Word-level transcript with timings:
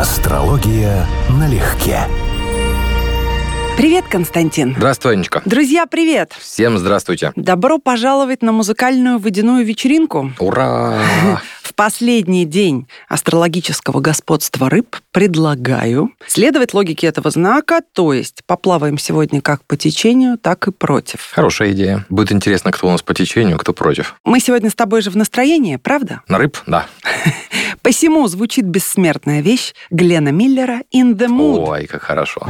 Астрология 0.00 1.06
налегке. 1.28 2.06
Привет, 3.76 4.04
Константин. 4.08 4.74
Здравствуй, 4.76 5.12
Анечка. 5.14 5.42
Друзья, 5.44 5.86
привет. 5.86 6.34
Всем 6.38 6.78
здравствуйте. 6.78 7.32
Добро 7.36 7.78
пожаловать 7.78 8.42
на 8.42 8.52
музыкальную 8.52 9.18
водяную 9.18 9.64
вечеринку. 9.64 10.32
Ура! 10.38 10.98
В 11.62 11.74
последний 11.74 12.44
день 12.44 12.88
астрологического 13.08 14.00
господства 14.00 14.68
рыб 14.68 14.96
предлагаю 15.12 16.10
следовать 16.26 16.74
логике 16.74 17.06
этого 17.06 17.30
знака, 17.30 17.80
то 17.94 18.12
есть 18.12 18.42
поплаваем 18.44 18.98
сегодня 18.98 19.40
как 19.40 19.64
по 19.64 19.76
течению, 19.78 20.36
так 20.36 20.68
и 20.68 20.72
против. 20.72 21.30
Хорошая 21.32 21.70
идея. 21.72 22.04
Будет 22.10 22.32
интересно, 22.32 22.72
кто 22.72 22.88
у 22.88 22.90
нас 22.90 23.02
по 23.02 23.14
течению, 23.14 23.56
кто 23.56 23.72
против. 23.72 24.16
Мы 24.24 24.40
сегодня 24.40 24.68
с 24.68 24.74
тобой 24.74 25.00
же 25.00 25.10
в 25.10 25.16
настроении, 25.16 25.76
правда? 25.76 26.20
На 26.28 26.38
рыб? 26.38 26.58
Да. 26.66 26.86
Посему 27.82 28.26
звучит 28.28 28.66
бессмертная 28.66 29.40
вещь 29.40 29.72
Глена 29.90 30.30
Миллера 30.30 30.80
«In 30.94 31.14
the 31.14 31.28
Mood». 31.28 31.64
Ой, 31.66 31.86
как 31.86 32.02
хорошо. 32.02 32.46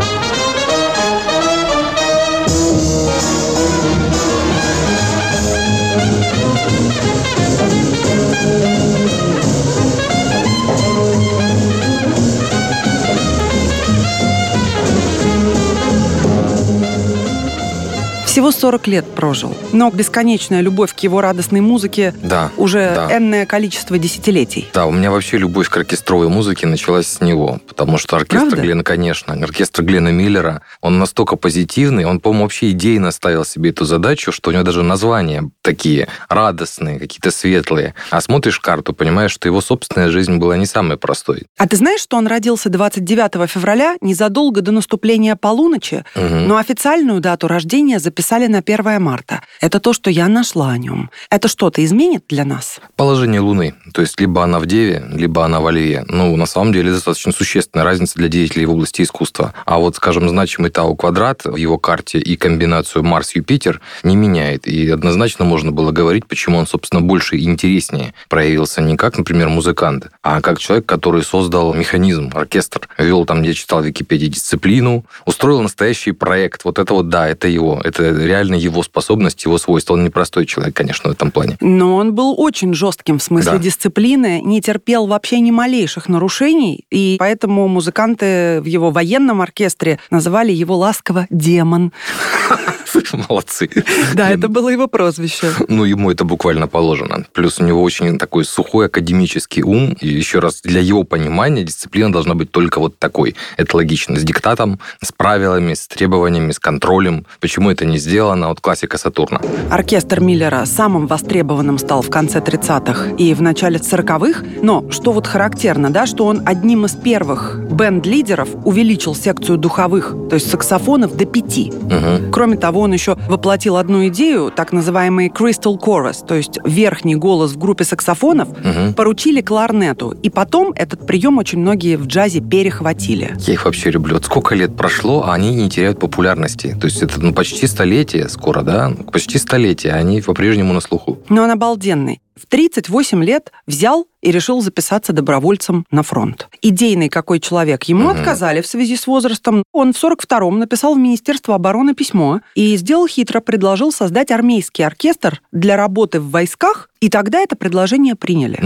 Всего 18.40 18.52
40 18.52 18.86
лет 18.86 19.04
прожил, 19.04 19.54
но 19.74 19.90
бесконечная 19.90 20.62
любовь 20.62 20.94
к 20.94 21.00
его 21.00 21.20
радостной 21.20 21.60
музыке 21.60 22.14
Да. 22.22 22.50
уже 22.56 22.90
да. 22.94 23.14
энное 23.14 23.44
количество 23.44 23.98
десятилетий. 23.98 24.66
Да, 24.72 24.86
у 24.86 24.92
меня 24.92 25.10
вообще 25.10 25.36
любовь 25.36 25.68
к 25.68 25.76
оркестровой 25.76 26.30
музыке 26.30 26.66
началась 26.66 27.06
с 27.06 27.20
него, 27.20 27.60
потому 27.68 27.98
что 27.98 28.16
оркестр 28.16 28.46
Правда? 28.48 28.62
Глена, 28.62 28.82
конечно, 28.82 29.34
оркестр 29.34 29.82
Глена 29.82 30.09
Миллера, 30.09 30.62
он 30.80 30.98
настолько 30.98 31.37
позитивный, 31.37 32.06
он, 32.06 32.18
по-моему, 32.18 32.45
вообще 32.45 32.70
идейно 32.70 33.10
ставил 33.10 33.45
себе 33.45 33.68
эту 33.73 33.84
задачу, 33.84 34.32
что 34.32 34.48
у 34.48 34.54
него 34.54 34.62
даже 34.62 34.82
названия 34.82 35.50
такие 35.60 36.09
радостные, 36.30 36.98
какие-то 36.98 37.30
светлые. 37.30 37.95
А 38.10 38.22
смотришь 38.22 38.59
карту, 38.59 38.95
понимаешь, 38.95 39.32
что 39.32 39.48
его 39.48 39.60
собственная 39.60 40.09
жизнь 40.09 40.38
была 40.38 40.56
не 40.56 40.65
самой 40.65 40.96
простой. 40.96 41.43
А 41.59 41.68
ты 41.68 41.76
знаешь, 41.76 42.00
что 42.00 42.16
он 42.16 42.26
родился 42.26 42.70
29 42.70 43.46
февраля, 43.50 43.96
незадолго 44.00 44.62
до 44.62 44.72
наступления 44.72 45.37
полуночи, 45.37 46.06
Мгм. 46.15 46.48
но 46.48 46.56
официальную 46.56 47.20
дату 47.20 47.46
рождения 47.46 47.98
записали 48.30 48.46
на 48.46 48.59
1 48.59 49.02
марта. 49.02 49.42
Это 49.60 49.80
то, 49.80 49.92
что 49.92 50.09
я 50.09 50.28
нашла 50.28 50.70
о 50.70 50.78
нем. 50.78 51.10
Это 51.30 51.48
что-то 51.48 51.84
изменит 51.84 52.24
для 52.28 52.45
нас? 52.45 52.80
Положение 52.95 53.40
Луны. 53.40 53.74
То 53.92 54.02
есть 54.02 54.20
либо 54.20 54.45
она 54.45 54.60
в 54.60 54.66
Деве, 54.66 55.04
либо 55.12 55.45
она 55.45 55.60
во 55.60 55.72
Льве. 55.72 56.04
Ну, 56.06 56.37
на 56.37 56.46
самом 56.46 56.72
деле, 56.72 56.92
достаточно 56.92 57.32
существенная 57.32 57.84
разница 57.84 58.14
для 58.18 58.28
деятелей 58.28 58.66
в 58.66 58.70
области 58.70 59.02
искусства. 59.02 59.52
А 59.66 59.78
вот, 59.78 59.96
скажем, 59.96 60.28
значимый 60.28 60.70
Тау 60.70 60.95
квадрат 60.95 61.45
в 61.45 61.56
его 61.56 61.76
карте 61.76 62.18
и 62.18 62.37
комбинацию 62.37 63.02
Марс-Юпитер 63.02 63.80
не 64.04 64.14
меняет. 64.14 64.69
И 64.69 64.88
однозначно 64.88 65.44
можно 65.44 65.72
было 65.72 65.91
говорить, 65.91 66.26
почему 66.26 66.59
он, 66.59 66.69
собственно, 66.69 67.03
больше 67.03 67.37
и 67.37 67.44
интереснее 67.44 68.15
проявился 68.28 68.81
не 68.81 68.97
как, 68.97 69.19
например, 69.19 69.48
музыкант, 69.48 70.06
а 70.22 70.41
как 70.41 70.60
человек, 70.60 70.87
который 70.87 71.25
создал 71.25 71.75
механизм, 71.75 72.31
оркестр, 72.32 72.88
вел 72.97 73.26
там, 73.26 73.42
где 73.42 73.54
читал 73.54 73.82
в 73.82 73.87
Википедии 73.87 74.26
дисциплину, 74.26 75.04
устроил 75.26 75.62
настоящий 75.62 76.12
проект. 76.12 76.65
Вот 76.65 76.78
это 76.78 76.94
вот, 76.94 77.09
да, 77.09 77.28
это 77.28 77.48
его. 77.48 77.81
Это 77.82 78.09
реально 78.12 78.54
его 78.54 78.82
способность, 78.82 79.44
его 79.44 79.58
свойства. 79.58 79.94
Он 79.94 80.04
непростой 80.04 80.47
человек, 80.47 80.75
конечно, 80.75 81.10
в 81.10 81.12
этом 81.12 81.30
плане. 81.30 81.56
Но 81.60 81.97
он 81.97 82.14
был 82.14 82.34
очень 82.38 82.75
жестким 82.75 83.19
в 83.19 83.22
смысле 83.22 83.53
Да. 83.53 83.58
дисциплины, 83.58 84.41
не 84.42 84.60
терпел 84.60 85.06
вообще 85.06 85.41
ни 85.41 85.50
малейших 85.50 86.08
нарушений, 86.08 86.84
и 86.91 87.16
поэтому 87.19 87.69
музыканты 87.69 88.60
в 88.60 88.66
его 88.66 88.91
военном 88.91 89.41
оркестре 89.41 89.98
называли 90.10 90.53
его 90.53 90.76
ласково 90.76 91.26
«демон». 91.31 91.92
Молодцы. 93.28 93.69
Да, 94.15 94.31
это 94.31 94.49
было 94.49 94.69
его 94.69 94.87
прозвище. 94.88 95.53
Ну, 95.69 95.84
ему 95.84 96.10
это 96.10 96.25
буквально 96.25 96.69
положено. 96.69 97.25
Плюс 97.32 97.60
у 97.60 97.65
него 97.65 97.82
очень 97.82 98.19
такой 98.19 98.44
сухой 98.44 98.87
академический 98.87 99.62
ум. 99.62 99.97
И 100.00 100.09
еще 100.09 100.38
раз, 100.38 100.60
для 100.62 100.81
его 100.81 101.04
понимания 101.04 101.62
дисциплина 101.65 102.12
должна 102.12 102.34
быть 102.34 102.50
только 102.50 102.78
вот 102.78 102.99
такой. 102.99 103.37
Это 103.56 103.76
логично. 103.76 104.16
С 104.19 104.22
диктатом, 104.22 104.81
с 105.03 105.12
правилами, 105.12 105.75
с 105.75 105.87
требованиями, 105.87 106.53
с 106.53 106.59
контролем. 106.59 107.26
Почему 107.41 107.70
это 107.70 107.84
не 107.84 107.99
сделано? 108.00 108.49
Вот 108.49 108.61
классика 108.61 108.99
Сатурна. 108.99 109.41
Оркестр 109.71 110.21
Миллера 110.21 110.65
самым 110.65 111.06
востребованным 111.06 111.78
стал 111.78 112.03
в 112.03 112.11
конце 112.11 112.41
30-х 112.41 113.15
и 113.16 113.34
в 113.34 113.43
начале 113.43 113.78
40-х, 113.78 114.43
но 114.62 114.91
что 114.91 115.12
вот 115.12 115.27
характерно, 115.27 115.91
да, 115.91 116.06
что 116.06 116.27
он 116.27 116.43
одним 116.47 116.87
из 116.87 116.93
первых 116.93 117.59
бенд-лидеров 117.71 118.49
увеличил 118.65 119.15
секцию 119.15 119.59
духовых, 119.59 120.15
то 120.28 120.34
есть 120.34 120.50
саксофонов, 120.50 121.16
до 121.16 121.25
пяти. 121.25 121.72
Мгм. 121.72 122.31
Кроме 122.33 122.56
того, 122.56 122.81
он 122.81 122.93
еще 122.93 123.16
воплотил 123.28 123.77
одну 123.77 124.06
идею, 124.09 124.50
так 124.55 124.72
называемый 124.72 125.28
crystal 125.28 125.78
chorus, 125.78 126.25
то 126.27 126.34
есть 126.34 126.59
верхний 126.65 127.17
голос 127.17 127.53
в 127.53 127.59
группе 127.59 127.84
саксофонов, 127.84 128.49
Мгм. 128.65 128.94
поручили 128.94 129.41
кларнету. 129.41 130.11
И 130.22 130.31
потом 130.31 130.72
этот 130.75 131.06
прием 131.06 131.38
очень 131.38 131.59
многие 131.59 131.97
в 131.97 132.06
джазе 132.06 132.41
перехватили. 132.41 133.34
Я 133.41 133.55
их 133.55 133.65
вообще 133.65 133.91
люблю. 133.91 134.15
Вот 134.15 134.25
сколько 134.25 134.55
лет 134.55 134.77
прошло, 134.77 135.25
а 135.27 135.34
они 135.34 135.55
не 135.55 135.69
теряют 135.69 135.99
популярности. 135.99 136.77
То 136.81 136.87
есть 136.87 137.03
это 137.03 137.21
ну, 137.21 137.32
почти 137.32 137.67
столетие 137.91 138.28
скоро, 138.28 138.62
да? 138.62 138.93
Почти 139.12 139.39
столетие, 139.39 139.93
а 139.93 139.97
они 139.97 140.21
по-прежнему 140.21 140.73
на 140.73 140.81
слуху. 140.81 141.19
Но 141.28 141.43
он 141.43 141.51
обалденный. 141.51 142.21
В 142.41 142.47
38 142.47 143.23
лет 143.25 143.53
взял 143.67 144.06
и 144.23 144.31
решил 144.31 144.61
записаться 144.61 145.12
добровольцем 145.12 145.87
на 145.91 146.03
фронт. 146.03 146.49
Идейный 146.62 147.09
какой 147.09 147.41
человек. 147.41 147.84
Ему 147.84 148.09
Мгм. 148.11 148.19
отказали 148.19 148.61
в 148.61 148.67
связи 148.67 148.97
с 148.97 149.06
возрастом. 149.06 149.62
Он 149.73 149.93
в 149.93 149.97
42-м 149.97 150.59
написал 150.59 150.95
в 150.95 150.99
Министерство 150.99 151.55
обороны 151.55 151.95
письмо 151.95 152.41
и 152.55 152.77
сделал 152.77 153.06
хитро, 153.06 153.41
предложил 153.41 153.93
создать 153.93 154.31
армейский 154.31 154.83
оркестр 154.83 155.41
для 155.53 155.77
работы 155.77 156.21
в 156.21 156.31
войсках, 156.31 156.91
и 157.00 157.09
тогда 157.09 157.41
это 157.41 157.56
предложение 157.56 158.15
приняли. 158.15 158.59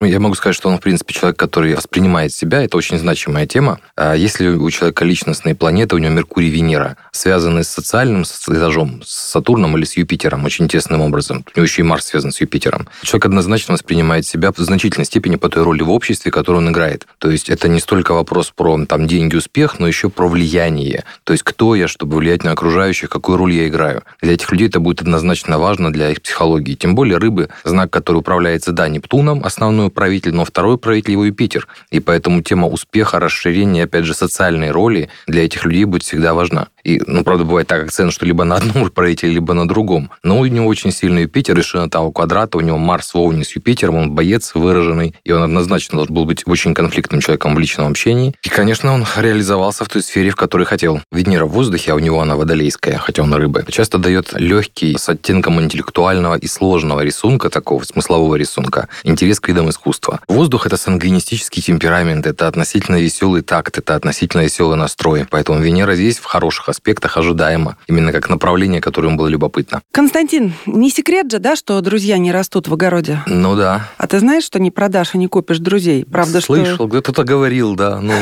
Ну, 0.00 0.06
Я 0.06 0.20
могу 0.20 0.36
сказать, 0.36 0.54
что 0.54 0.68
он, 0.68 0.76
в 0.78 0.80
принципе, 0.80 1.12
человек, 1.12 1.36
который 1.36 1.74
воспринимает 1.74 2.32
себя. 2.32 2.62
Это 2.62 2.76
очень 2.76 2.96
значимая 2.98 3.46
тема. 3.48 3.80
А 3.96 4.14
Если 4.14 4.46
у 4.46 4.70
человека 4.70 5.04
личностные 5.04 5.56
планеты, 5.56 5.96
у 5.96 5.98
него 5.98 6.12
Меркурий, 6.14 6.50
Венера, 6.50 6.96
связаны 7.10 7.64
с 7.64 7.68
социальным 7.68 8.22
этажом, 8.22 9.02
с 9.04 9.30
Сатурном 9.30 9.76
или 9.76 9.84
с 9.84 9.96
Юпитером, 9.96 10.44
очень 10.44 10.68
тесным 10.68 11.00
образом. 11.00 11.44
У 11.54 11.58
него 11.58 11.64
еще 11.64 11.82
и 11.82 11.84
Марс 11.84 12.04
связан 12.06 12.30
с 12.30 12.40
Юпитером. 12.40 12.86
Человек 13.02 13.19
однозначно 13.24 13.74
воспринимает 13.74 14.26
себя 14.26 14.52
в 14.52 14.58
значительной 14.58 15.04
степени 15.04 15.36
по 15.36 15.48
той 15.48 15.62
роли 15.62 15.82
в 15.82 15.90
обществе, 15.90 16.30
которую 16.30 16.64
он 16.64 16.70
играет. 16.70 17.06
То 17.18 17.30
есть 17.30 17.50
это 17.50 17.68
не 17.68 17.80
столько 17.80 18.12
вопрос 18.12 18.52
про 18.54 18.84
там, 18.86 19.06
деньги, 19.06 19.36
успех, 19.36 19.78
но 19.78 19.86
еще 19.86 20.10
про 20.10 20.28
влияние. 20.28 21.04
То 21.24 21.32
есть 21.32 21.42
кто 21.42 21.74
я, 21.74 21.88
чтобы 21.88 22.16
влиять 22.16 22.44
на 22.44 22.52
окружающих, 22.52 23.10
какую 23.10 23.38
роль 23.38 23.52
я 23.52 23.68
играю. 23.68 24.02
Для 24.20 24.34
этих 24.34 24.50
людей 24.52 24.68
это 24.68 24.80
будет 24.80 25.02
однозначно 25.02 25.58
важно 25.58 25.92
для 25.92 26.10
их 26.10 26.22
психологии. 26.22 26.74
Тем 26.74 26.94
более 26.94 27.18
рыбы, 27.18 27.48
знак, 27.64 27.90
который 27.90 28.18
управляется, 28.18 28.72
да, 28.72 28.88
Нептуном, 28.88 29.44
основной 29.44 29.90
правитель, 29.90 30.34
но 30.34 30.44
второй 30.44 30.78
правитель 30.78 31.12
его 31.12 31.24
Юпитер. 31.24 31.66
И 31.90 32.00
поэтому 32.00 32.42
тема 32.42 32.66
успеха, 32.68 33.18
расширения, 33.18 33.84
опять 33.84 34.04
же, 34.04 34.14
социальной 34.14 34.70
роли 34.70 35.08
для 35.26 35.44
этих 35.44 35.64
людей 35.64 35.84
будет 35.84 36.02
всегда 36.02 36.34
важна. 36.34 36.68
И, 36.84 37.00
ну, 37.06 37.24
правда, 37.24 37.44
бывает 37.44 37.66
так 37.66 37.84
акцент, 37.84 38.12
что 38.12 38.26
либо 38.26 38.44
на 38.44 38.56
одном 38.56 38.90
правителе, 38.94 39.34
либо 39.34 39.54
на 39.54 39.68
другом. 39.68 40.10
Но 40.22 40.38
у 40.38 40.46
него 40.46 40.66
очень 40.66 40.92
сильный 40.92 41.22
Юпитер, 41.22 41.56
решено 41.56 41.90
того 41.90 42.12
квадрата, 42.12 42.58
у 42.58 42.60
него 42.60 42.78
Марс 42.78 42.99
в 43.06 43.16
Овне 43.16 43.44
с 43.44 43.54
Юпитером, 43.56 43.96
он 43.96 44.10
боец 44.12 44.52
выраженный, 44.54 45.14
и 45.24 45.32
он 45.32 45.42
однозначно 45.42 45.96
должен 45.96 46.14
был 46.14 46.24
быть 46.24 46.42
очень 46.46 46.74
конфликтным 46.74 47.20
человеком 47.20 47.54
в 47.54 47.58
личном 47.58 47.88
общении. 47.88 48.34
И, 48.42 48.48
конечно, 48.48 48.92
он 48.92 49.06
реализовался 49.16 49.84
в 49.84 49.88
той 49.88 50.02
сфере, 50.02 50.30
в 50.30 50.36
которой 50.36 50.64
хотел. 50.64 51.00
Венера 51.10 51.46
в 51.46 51.50
воздухе, 51.50 51.92
а 51.92 51.94
у 51.94 51.98
него 51.98 52.20
она 52.20 52.36
водолейская, 52.36 52.98
хотя 52.98 53.22
он 53.22 53.32
рыбы. 53.34 53.64
Часто 53.68 53.98
дает 53.98 54.32
легкий, 54.34 54.96
с 54.96 55.08
оттенком 55.08 55.60
интеллектуального 55.60 56.36
и 56.36 56.46
сложного 56.46 57.00
рисунка, 57.00 57.50
такого 57.50 57.82
смыслового 57.84 58.36
рисунка, 58.36 58.88
интерес 59.04 59.40
к 59.40 59.48
видам 59.48 59.70
искусства. 59.70 60.20
Воздух— 60.28 60.66
это 60.66 60.76
сангвинистический 60.76 61.62
темперамент, 61.62 62.26
это 62.26 62.48
относительно 62.48 62.96
веселый 62.96 63.42
такт, 63.42 63.78
это 63.78 63.94
относительно 63.94 64.42
веселый 64.42 64.76
настрой. 64.76 65.26
Поэтому 65.30 65.60
Венера 65.60 65.94
здесь 65.94 66.18
в 66.18 66.24
хороших 66.24 66.68
аспектах 66.68 67.16
ожидаемо, 67.16 67.76
именно 67.86 68.12
как 68.12 68.28
направление, 68.28 68.80
которое 68.80 69.08
ему 69.08 69.18
было 69.18 69.28
любопытно. 69.28 69.82
Константин, 69.92 70.54
не 70.66 70.90
секрет 70.90 71.30
же, 71.30 71.38
да, 71.38 71.56
что 71.56 71.80
друзья 71.80 72.18
не 72.18 72.32
растут 72.32 72.68
в 72.68 72.74
огороде? 72.74 72.89
Ну 73.26 73.56
да. 73.56 73.88
А 73.98 74.06
ты 74.06 74.18
знаешь, 74.18 74.44
что 74.44 74.58
не 74.58 74.70
продашь 74.70 75.14
и 75.14 75.18
не 75.18 75.26
купишь 75.28 75.58
друзей? 75.58 76.04
Правда, 76.04 76.40
Слышал, 76.40 76.88
кто-то 76.88 77.24
говорил, 77.24 77.74
да. 77.76 78.00
Ну, 78.00 78.12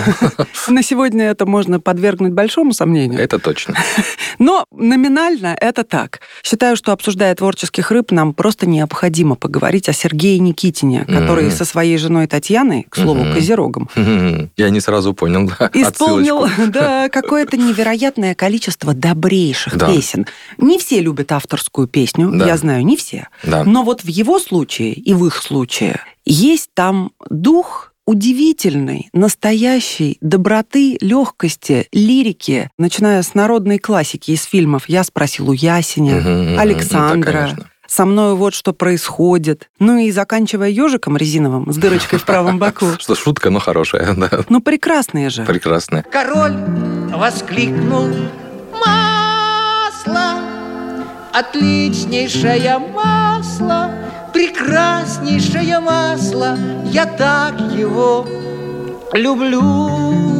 что 0.53 0.73
на 0.73 0.83
сегодня 0.83 1.25
это 1.27 1.47
можно 1.47 1.81
подвергнуть 1.81 2.33
большому 2.33 2.73
сомнению. 2.73 3.21
это 3.21 3.39
точно. 3.39 3.75
Но 4.39 4.67
номинально 4.71 5.57
это 5.61 5.85
так. 5.85 6.21
Считаю, 6.43 6.77
что 6.77 6.93
обсуждая 6.93 7.35
творческих 7.35 7.91
рыб, 7.91 8.11
нам 8.13 8.35
просто 8.35 8.67
необходимо 8.67 9.35
поговорить 9.35 9.89
о 9.89 9.93
Сергее 9.93 10.39
Никитине, 10.39 11.05
который 11.07 11.47
Мгм. 11.47 11.53
со 11.57 11.65
своей 11.65 11.97
женой 11.99 12.27
Татьяной, 12.27 12.87
к 12.89 12.97
слову, 12.97 13.25
Мгм. 13.25 13.35
Козерогом, 13.35 13.89
Я 14.57 14.71
не 14.71 14.81
сразу 14.81 15.15
понял, 15.15 15.51
да, 15.59 15.71
исполнил 15.73 16.45
отсылочку. 16.45 16.73
да, 16.73 17.09
какое-то 17.09 17.57
невероятное 17.57 18.35
количество 18.35 18.95
добрейших 18.95 19.77
Да. 19.77 19.87
песен. 19.87 20.27
Не 20.59 20.79
все 20.79 21.01
любят 21.01 21.33
авторскую 21.33 21.87
песню, 21.89 22.31
Да. 22.33 22.47
я 22.47 22.57
знаю, 22.57 22.85
не 22.85 22.97
все. 22.97 23.29
Да. 23.45 23.65
Но 23.65 23.83
вот 23.83 24.03
в 24.03 24.09
его 24.09 24.39
случае 24.39 24.58
и 24.65 25.15
в 25.15 25.27
их 25.27 25.37
случае 25.37 26.01
есть 26.25 26.71
там 26.75 27.13
дух 27.31 27.93
удивительной, 28.07 29.09
настоящей 29.13 30.17
доброты, 30.23 30.97
легкости, 31.01 31.87
лирики, 31.93 32.71
начиная 32.79 33.23
с 33.23 33.35
народной 33.35 33.79
классики 33.79 34.31
из 34.31 34.45
фильмов 34.45 34.89
«Я 34.89 35.05
спросил 35.05 35.51
у 35.51 35.53
Ясеня», 35.53 36.17
Мгм, 36.21 36.59
Александра. 36.59 37.49
ну, 37.51 37.63
да, 37.63 37.69
Со 37.87 38.05
мной 38.07 38.35
вот 38.35 38.55
что 38.55 38.73
происходит. 38.73 39.69
Ну 39.79 39.99
и 39.99 40.11
заканчивая 40.11 40.69
ежиком 40.71 41.17
резиновым 41.19 41.71
с 41.73 41.77
дырочкой 41.77 42.19
в 42.19 42.25
правом 42.25 42.59
боку. 42.65 42.87
Что 42.99 43.15
шутка, 43.15 43.51
но 43.51 43.61
хорошая, 43.61 44.15
да. 44.15 44.31
Ну 44.49 44.61
прекрасные 44.61 45.29
же. 45.31 45.45
Прекрасная. 45.45 46.03
Король 46.11 46.55
воскликнул 47.15 48.09
Масло, 48.85 50.41
отличнейшее 51.33 52.79
масло 52.79 53.91
Прекраснейшее 54.33 55.81
масло. 55.81 56.57
Я 56.85 57.07
так 57.07 57.61
его 57.73 58.27
люблю 59.13 60.38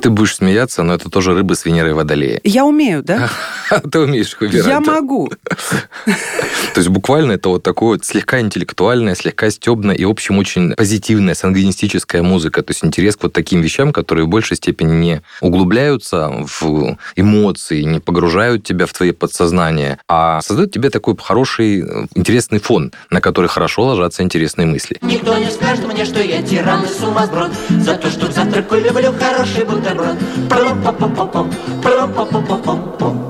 Ты 0.00 0.10
будешь 0.10 0.36
смеяться, 0.36 0.82
но 0.82 0.94
это 0.94 1.10
тоже 1.10 1.34
рыбы 1.34 1.54
с 1.54 1.64
Венерой 1.64 1.92
Водолея. 1.92 2.40
Я 2.44 2.64
умею, 2.64 3.02
да? 3.02 3.30
Ты 3.90 4.00
умеешь 4.00 4.32
их 4.32 4.40
выбирать. 4.40 4.66
Я 4.66 4.80
могу. 4.80 5.30
То 6.04 6.80
есть 6.80 6.88
буквально 6.88 7.32
это 7.32 7.48
вот 7.48 7.62
такое 7.62 7.90
вот 7.90 8.04
слегка 8.04 8.40
интеллектуальная, 8.40 9.14
слегка 9.14 9.50
стебная 9.50 9.94
и, 9.94 10.04
в 10.04 10.10
общем, 10.10 10.38
очень 10.38 10.74
позитивная, 10.74 11.34
сангвинистическая 11.34 12.22
музыка. 12.22 12.62
То 12.62 12.70
есть 12.70 12.84
интерес 12.84 13.16
к 13.16 13.24
вот 13.24 13.32
таким 13.32 13.60
вещам, 13.60 13.92
которые 13.92 14.26
в 14.26 14.28
большей 14.28 14.56
степени 14.56 14.92
не 14.92 15.22
углубляются 15.40 16.32
в 16.60 16.96
эмоции, 17.16 17.82
не 17.82 18.00
погружают 18.00 18.64
тебя 18.64 18.86
в 18.86 18.92
твои 18.92 19.12
подсознание, 19.12 19.98
а 20.08 20.40
создают 20.40 20.72
тебе 20.72 20.90
такой 20.90 21.16
хороший, 21.16 21.80
интересный 22.14 22.60
фон, 22.60 22.92
на 23.10 23.20
который 23.20 23.48
хорошо 23.48 23.84
ложатся 23.84 24.22
интересные 24.22 24.66
мысли. 24.66 24.98
Никто 25.02 25.36
не 25.36 25.50
скажет 25.50 25.86
мне, 25.86 26.04
что 26.04 26.20
я 26.20 26.42
тиран 26.42 26.84
и 26.84 26.88
сумасброд 26.88 27.50
За 27.70 27.94
то, 27.94 28.10
что 28.10 28.28
к 28.28 28.32
завтраку 28.32 28.76
люблю 28.76 29.12
хороший 29.18 29.64
бутерброд 29.64 29.97
Bum, 29.98 30.16
bum, 30.48 30.82
bum, 30.84 30.96
bum, 31.00 31.14
bum, 31.16 31.30
bum, 31.32 31.50
bum, 31.82 32.14
bum, 32.14 32.30
bum, 32.30 32.44
bum, 32.46 32.46
bum, 32.46 32.62
bum, 32.62 32.98
bum, 33.00 33.27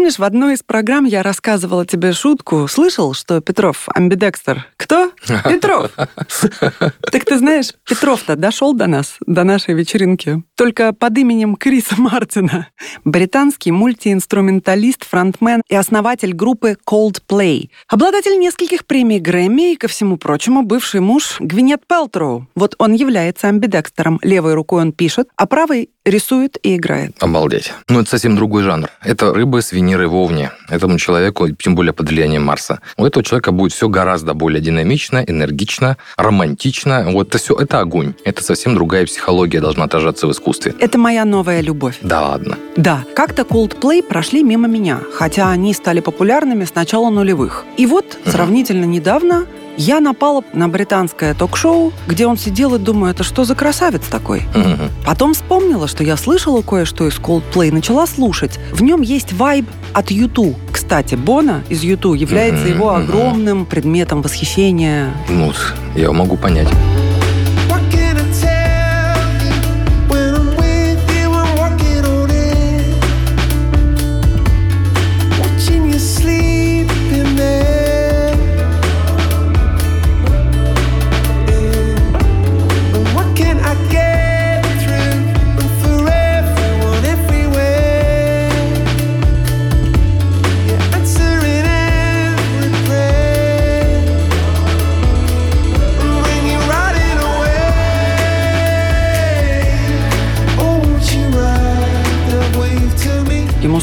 помнишь, 0.00 0.18
в 0.18 0.24
одной 0.24 0.54
из 0.54 0.62
программ 0.62 1.04
я 1.04 1.22
рассказывала 1.22 1.84
тебе 1.84 2.14
шутку. 2.14 2.66
Слышал, 2.68 3.12
что 3.12 3.42
Петров 3.42 3.86
амбидекстер? 3.94 4.66
Кто? 4.78 5.12
Петров. 5.44 5.90
Так 5.92 7.24
ты 7.26 7.36
знаешь, 7.36 7.74
Петров-то 7.86 8.34
дошел 8.34 8.72
до 8.72 8.86
нас, 8.86 9.18
до 9.26 9.44
нашей 9.44 9.74
вечеринки. 9.74 10.42
Только 10.56 10.94
под 10.94 11.18
именем 11.18 11.54
Криса 11.54 12.00
Мартина. 12.00 12.68
Британский 13.04 13.72
мультиинструменталист, 13.72 15.04
фронтмен 15.04 15.60
и 15.68 15.74
основатель 15.74 16.32
группы 16.32 16.78
Coldplay. 16.88 17.68
Обладатель 17.86 18.38
нескольких 18.38 18.86
премий 18.86 19.18
Грэмми 19.18 19.74
и, 19.74 19.76
ко 19.76 19.86
всему 19.86 20.16
прочему, 20.16 20.62
бывший 20.62 21.00
муж 21.00 21.36
Гвинет 21.40 21.86
Пелтроу. 21.86 22.46
Вот 22.54 22.74
он 22.78 22.94
является 22.94 23.48
амбидекстером. 23.48 24.18
Левой 24.22 24.54
рукой 24.54 24.80
он 24.80 24.92
пишет, 24.92 25.28
а 25.36 25.46
правой 25.46 25.90
рисует 26.04 26.56
и 26.62 26.76
играет. 26.76 27.14
Обалдеть. 27.20 27.72
Ну, 27.88 28.00
это 28.00 28.10
совсем 28.10 28.36
другой 28.36 28.62
жанр. 28.62 28.88
Это 29.02 29.34
рыбы 29.34 29.60
с 29.60 29.72
Венерой 29.72 30.06
в 30.06 30.14
Овне. 30.14 30.50
Этому 30.68 30.98
человеку, 30.98 31.50
тем 31.50 31.74
более 31.74 31.92
под 31.92 32.08
влиянием 32.08 32.42
Марса. 32.42 32.80
У 32.96 33.04
этого 33.04 33.22
человека 33.24 33.52
будет 33.52 33.72
все 33.72 33.88
гораздо 33.88 34.34
более 34.34 34.60
динамично, 34.60 35.22
энергично, 35.26 35.96
романтично. 36.16 37.10
Вот 37.10 37.28
это 37.28 37.38
все, 37.38 37.54
это 37.54 37.80
огонь. 37.80 38.14
Это 38.24 38.42
совсем 38.42 38.74
другая 38.74 39.04
психология 39.06 39.60
должна 39.60 39.84
отражаться 39.84 40.26
в 40.26 40.32
искусстве. 40.32 40.74
Это 40.78 40.98
моя 40.98 41.24
новая 41.24 41.60
любовь. 41.60 41.98
Да 42.02 42.22
ладно. 42.22 42.56
Да, 42.76 43.04
как-то 43.14 43.42
Coldplay 43.42 44.02
прошли 44.02 44.42
мимо 44.42 44.68
меня, 44.68 45.00
хотя 45.12 45.50
они 45.50 45.74
стали 45.74 46.00
популярными 46.00 46.64
с 46.64 46.74
начала 46.74 47.10
нулевых. 47.10 47.64
И 47.76 47.86
вот, 47.86 48.18
сравнительно 48.24 48.84
недавно, 48.84 49.46
я 49.80 50.00
напала 50.00 50.44
на 50.52 50.68
британское 50.68 51.32
ток-шоу, 51.32 51.94
где 52.06 52.26
он 52.26 52.36
сидел 52.36 52.74
и 52.74 52.78
думаю, 52.78 53.12
это 53.12 53.24
что 53.24 53.44
за 53.44 53.54
красавец 53.54 54.02
такой? 54.10 54.42
Мгм. 54.54 54.90
Потом 55.06 55.32
вспомнила, 55.32 55.88
что 55.88 56.04
я 56.04 56.18
слышала 56.18 56.60
кое-что 56.60 57.08
из 57.08 57.14
Coldplay, 57.18 57.72
начала 57.72 58.06
слушать. 58.06 58.60
В 58.72 58.82
нем 58.82 59.00
есть 59.00 59.32
вайб 59.32 59.66
от 59.94 60.10
YouTube. 60.10 60.54
Кстати, 60.70 61.14
Бона 61.14 61.64
из 61.70 61.82
YouTube 61.82 62.16
является 62.16 62.66
Мгм, 62.66 62.74
его 62.74 62.92
мгм. 62.92 63.02
огромным 63.02 63.64
предметом 63.64 64.20
восхищения. 64.20 65.14
Ну, 65.30 65.50
я 65.96 66.12
могу 66.12 66.36
понять. 66.36 66.68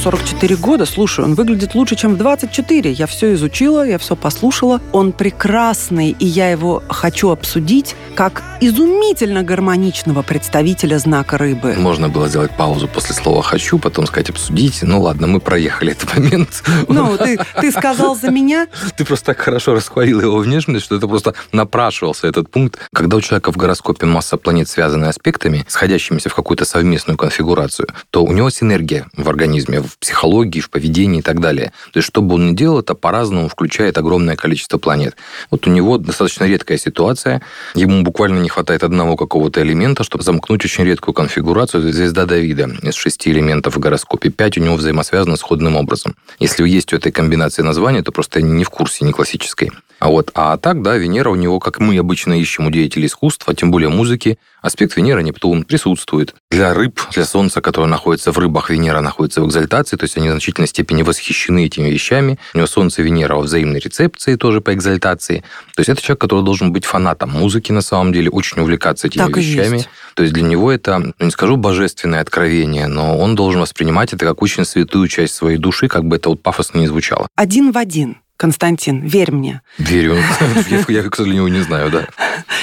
Alfonso 0.07 0.16
Ему 0.27 0.39
44 0.39 0.55
года, 0.57 0.85
слушай, 0.85 1.23
он 1.23 1.35
выглядит 1.35 1.73
лучше, 1.73 1.95
чем 1.95 2.15
в 2.15 2.17
24. 2.17 2.91
Я 2.91 3.07
все 3.07 3.33
изучила, 3.33 3.87
я 3.87 3.97
все 3.97 4.17
послушала. 4.17 4.81
Он 4.91 5.13
прекрасный, 5.13 6.09
и 6.19 6.25
я 6.25 6.51
его 6.51 6.83
хочу 6.89 7.29
обсудить 7.29 7.95
как 8.13 8.43
изумительно 8.59 9.43
гармоничного 9.43 10.23
представителя 10.23 10.97
знака 10.97 11.37
рыбы. 11.37 11.75
Можно 11.77 12.09
было 12.09 12.27
сделать 12.27 12.51
паузу 12.57 12.89
после 12.89 13.15
слова 13.15 13.41
«хочу», 13.41 13.79
потом 13.79 14.05
сказать 14.05 14.29
«обсудить». 14.29 14.79
Ну 14.81 15.01
ладно, 15.01 15.27
мы 15.27 15.39
проехали 15.39 15.93
этот 15.93 16.13
момент. 16.13 16.63
Ну, 16.89 17.17
ты, 17.17 17.39
ты 17.61 17.71
сказал 17.71 18.15
за 18.15 18.29
меня, 18.29 18.67
Ты 18.97 19.05
просто 19.05 19.27
так 19.27 19.39
хорошо 19.39 19.75
расхвалил 19.75 20.19
его 20.19 20.37
внешность, 20.39 20.85
что 20.85 20.95
это 20.95 21.07
просто 21.07 21.35
напрашивался 21.53 22.27
этот 22.27 22.49
пункт. 22.51 22.79
Когда 22.93 23.15
у 23.15 23.21
человека 23.21 23.53
в 23.53 23.57
гороскопе 23.57 24.05
масса 24.05 24.35
планет 24.35 24.67
связаны 24.67 25.05
аспектами, 25.05 25.65
сходящимися 25.69 26.29
в 26.29 26.35
какую-то 26.35 26.65
совместную 26.65 27.17
конфигурацию, 27.17 27.87
то 28.09 28.23
у 28.23 28.33
него 28.33 28.49
синергия 28.49 29.07
в 29.15 29.29
организме, 29.29 29.81
в 29.81 29.97
психологии, 29.99 30.16
в 30.23 30.69
поведении 30.69 31.19
и 31.19 31.21
так 31.21 31.39
далее. 31.39 31.71
То 31.91 31.97
есть, 31.97 32.07
что 32.07 32.21
бы 32.21 32.35
он 32.35 32.47
ни 32.47 32.53
делал, 32.53 32.79
это 32.79 32.95
по-разному 32.95 33.49
включает 33.49 33.97
огромное 33.97 34.35
количество 34.35 34.77
планет. 34.77 35.15
Вот 35.51 35.67
у 35.67 35.69
него 35.69 35.97
достаточно 35.97 36.45
редкая 36.45 36.77
ситуация. 36.77 37.41
Ему 37.75 38.03
буквально 38.03 38.39
не 38.39 38.49
хватает 38.49 38.83
одного 38.83 39.15
какого-то 39.15 39.61
элемента, 39.61 40.03
чтобы 40.03 40.23
замкнуть 40.23 40.63
очень 40.65 40.83
редкую 40.83 41.13
конфигурацию. 41.13 41.81
Это 41.83 41.93
звезда 41.93 42.25
Давида 42.25 42.69
из 42.83 42.95
шести 42.95 43.31
элементов 43.31 43.75
в 43.75 43.79
гороскопе. 43.79 44.29
Пять 44.29 44.57
у 44.57 44.61
него 44.61 44.75
взаимосвязаны 44.75 45.37
сходным 45.37 45.75
образом. 45.75 46.15
Если 46.39 46.67
есть 46.67 46.93
у 46.93 46.97
этой 46.97 47.11
комбинации 47.11 47.61
названия, 47.61 48.01
то 48.03 48.11
просто 48.11 48.41
не 48.41 48.63
в 48.63 48.69
курсе, 48.69 49.05
не 49.05 49.11
классической. 49.11 49.71
А 49.99 50.09
вот, 50.09 50.31
а 50.35 50.57
так, 50.57 50.81
да, 50.81 50.95
Венера 50.97 51.29
у 51.29 51.35
него, 51.35 51.59
как 51.59 51.79
мы 51.79 51.97
обычно 51.97 52.39
ищем 52.39 52.67
у 52.67 52.71
деятелей 52.71 53.07
искусства, 53.07 53.55
тем 53.55 53.71
более 53.71 53.89
музыки, 53.89 54.37
аспект 54.61 54.95
Венера, 54.95 55.21
Нептун 55.21 55.63
присутствует. 55.63 56.35
Для 56.51 56.73
рыб, 56.73 57.01
для 57.11 57.25
Солнца, 57.25 57.61
которое 57.61 57.87
находится 57.87 58.31
в 58.31 58.37
рыбах, 58.37 58.69
Венера 58.69 59.01
находится 59.01 59.41
в 59.41 59.47
экзальтации, 59.47 59.97
то 59.97 60.03
есть 60.03 60.17
они 60.17 60.29
в 60.29 60.31
значительной 60.31 60.67
степени 60.67 61.01
восхищены 61.01 61.65
этими 61.65 61.89
вещами. 61.89 62.37
У 62.53 62.57
него 62.57 62.67
Солнце 62.67 63.01
и 63.01 63.05
Венера 63.05 63.35
во 63.35 63.41
взаимной 63.41 63.79
рецепции, 63.79 64.35
тоже 64.35 64.61
по 64.61 64.73
экзальтации. 64.73 65.43
То 65.75 65.79
есть 65.79 65.89
это 65.89 66.01
человек, 66.01 66.21
который 66.21 66.43
должен 66.43 66.71
быть 66.71 66.85
фанатом 66.85 67.31
музыки 67.31 67.71
на 67.71 67.81
самом 67.81 68.13
деле, 68.13 68.29
очень 68.29 68.61
увлекаться 68.61 69.07
этими 69.07 69.23
Так 69.23 69.37
вещами. 69.37 69.83
То 70.13 70.23
есть 70.23 70.33
для 70.33 70.43
него 70.43 70.71
это, 70.71 70.99
ну, 70.99 71.13
не 71.19 71.31
скажу 71.31 71.57
божественное 71.57 72.21
откровение, 72.21 72.87
но 72.87 73.17
он 73.17 73.35
должен 73.35 73.61
воспринимать 73.61 74.13
это 74.13 74.25
как 74.25 74.41
очень 74.41 74.65
святую 74.65 75.07
часть 75.07 75.33
своей 75.33 75.57
души, 75.57 75.87
как 75.87 76.05
бы 76.05 76.17
это 76.17 76.29
вот 76.29 76.41
пафосно 76.41 76.79
не 76.79 76.87
звучало. 76.87 77.27
один 77.35 77.71
в 77.71 77.77
один. 77.77 78.17
Константин, 78.37 79.01
верь 79.01 79.31
мне. 79.31 79.61
Верю. 79.79 80.17
Я, 80.69 80.85
я, 80.87 81.09
к 81.09 81.15
сожалению, 81.15 81.47
не 81.47 81.61
знаю, 81.61 81.89
да. 81.89 82.07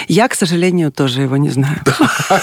Я, 0.07 0.29
к 0.29 0.35
сожалению, 0.35 0.93
тоже 0.93 1.23
его 1.23 1.37
не 1.37 1.51
знаю. 1.51 1.81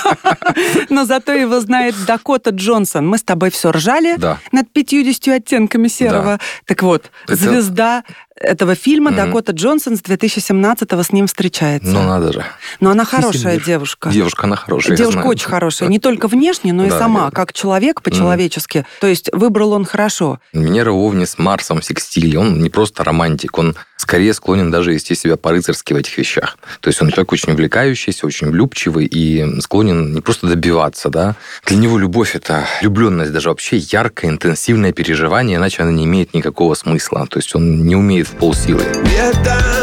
Но 0.89 1.05
зато 1.05 1.31
его 1.31 1.59
знает 1.61 1.95
Дакота 2.05 2.49
Джонсон. 2.49 3.07
Мы 3.07 3.17
с 3.17 3.23
тобой 3.23 3.49
все 3.49 3.71
ржали 3.71 4.17
над 4.51 4.71
50 4.71 5.35
оттенками 5.35 5.87
серого. 5.87 6.39
Так 6.65 6.83
вот, 6.83 7.11
звезда 7.27 8.03
этого 8.41 8.75
фильма 8.75 9.11
Мгм. 9.11 9.17
Дакота 9.17 9.51
Джонсон 9.51 9.95
с 9.97 10.01
2017-го 10.01 11.01
с 11.03 11.11
ним 11.11 11.27
встречается. 11.27 11.89
Ну, 11.91 12.03
надо 12.03 12.33
же. 12.33 12.45
Но 12.79 12.89
она 12.91 13.05
хорошая 13.05 13.53
Мир. 13.55 13.63
девушка. 13.65 14.09
Девушка, 14.09 14.43
она 14.45 14.55
хорошая. 14.55 14.97
Девушка 14.97 15.25
очень 15.25 15.47
хорошая, 15.47 15.89
не 15.89 15.99
только 15.99 16.27
внешне, 16.27 16.73
но 16.73 16.85
и 16.85 16.89
Да, 16.89 16.97
сама, 16.99 17.25
я- 17.25 17.31
как 17.31 17.53
человек 17.53 18.01
по-человечески. 18.01 18.85
То 18.99 19.07
есть 19.07 19.29
выбрал 19.33 19.73
он 19.73 19.85
хорошо. 19.85 20.39
Венера 20.53 20.91
в 20.91 20.97
Овне 20.97 21.25
с 21.25 21.37
Марсом 21.37 21.81
в 21.81 21.85
секстиле. 21.85 22.39
Он 22.39 22.61
не 22.61 22.69
просто 22.69 23.03
романтик, 23.03 23.57
он 23.57 23.75
скорее 24.01 24.33
склонен 24.33 24.71
даже 24.71 24.91
вести 24.91 25.13
себя 25.13 25.37
по-рыцарски 25.37 25.93
в 25.93 25.95
этих 25.95 26.17
вещах. 26.17 26.57
То 26.79 26.87
есть 26.87 27.01
он 27.01 27.11
человек 27.11 27.31
очень 27.31 27.53
увлекающийся, 27.53 28.25
очень 28.25 28.49
влюбчивый 28.49 29.05
и 29.05 29.61
склонен 29.61 30.13
не 30.13 30.21
просто 30.21 30.47
добиваться, 30.47 31.09
да. 31.09 31.35
Для 31.67 31.77
него 31.77 31.99
любовь– 31.99 32.31
это 32.35 32.65
влюбленность, 32.81 33.31
даже 33.31 33.49
вообще 33.49 33.77
яркое, 33.77 34.31
интенсивное 34.31 34.91
переживание, 34.91 35.57
иначе 35.57 35.83
она 35.83 35.91
не 35.91 36.05
имеет 36.05 36.33
никакого 36.33 36.73
смысла. 36.73 37.27
То 37.29 37.37
есть 37.37 37.55
он 37.55 37.85
не 37.85 37.95
умеет 37.95 38.27
в 38.27 38.31
полсилы. 38.31 38.81
We 38.81 39.80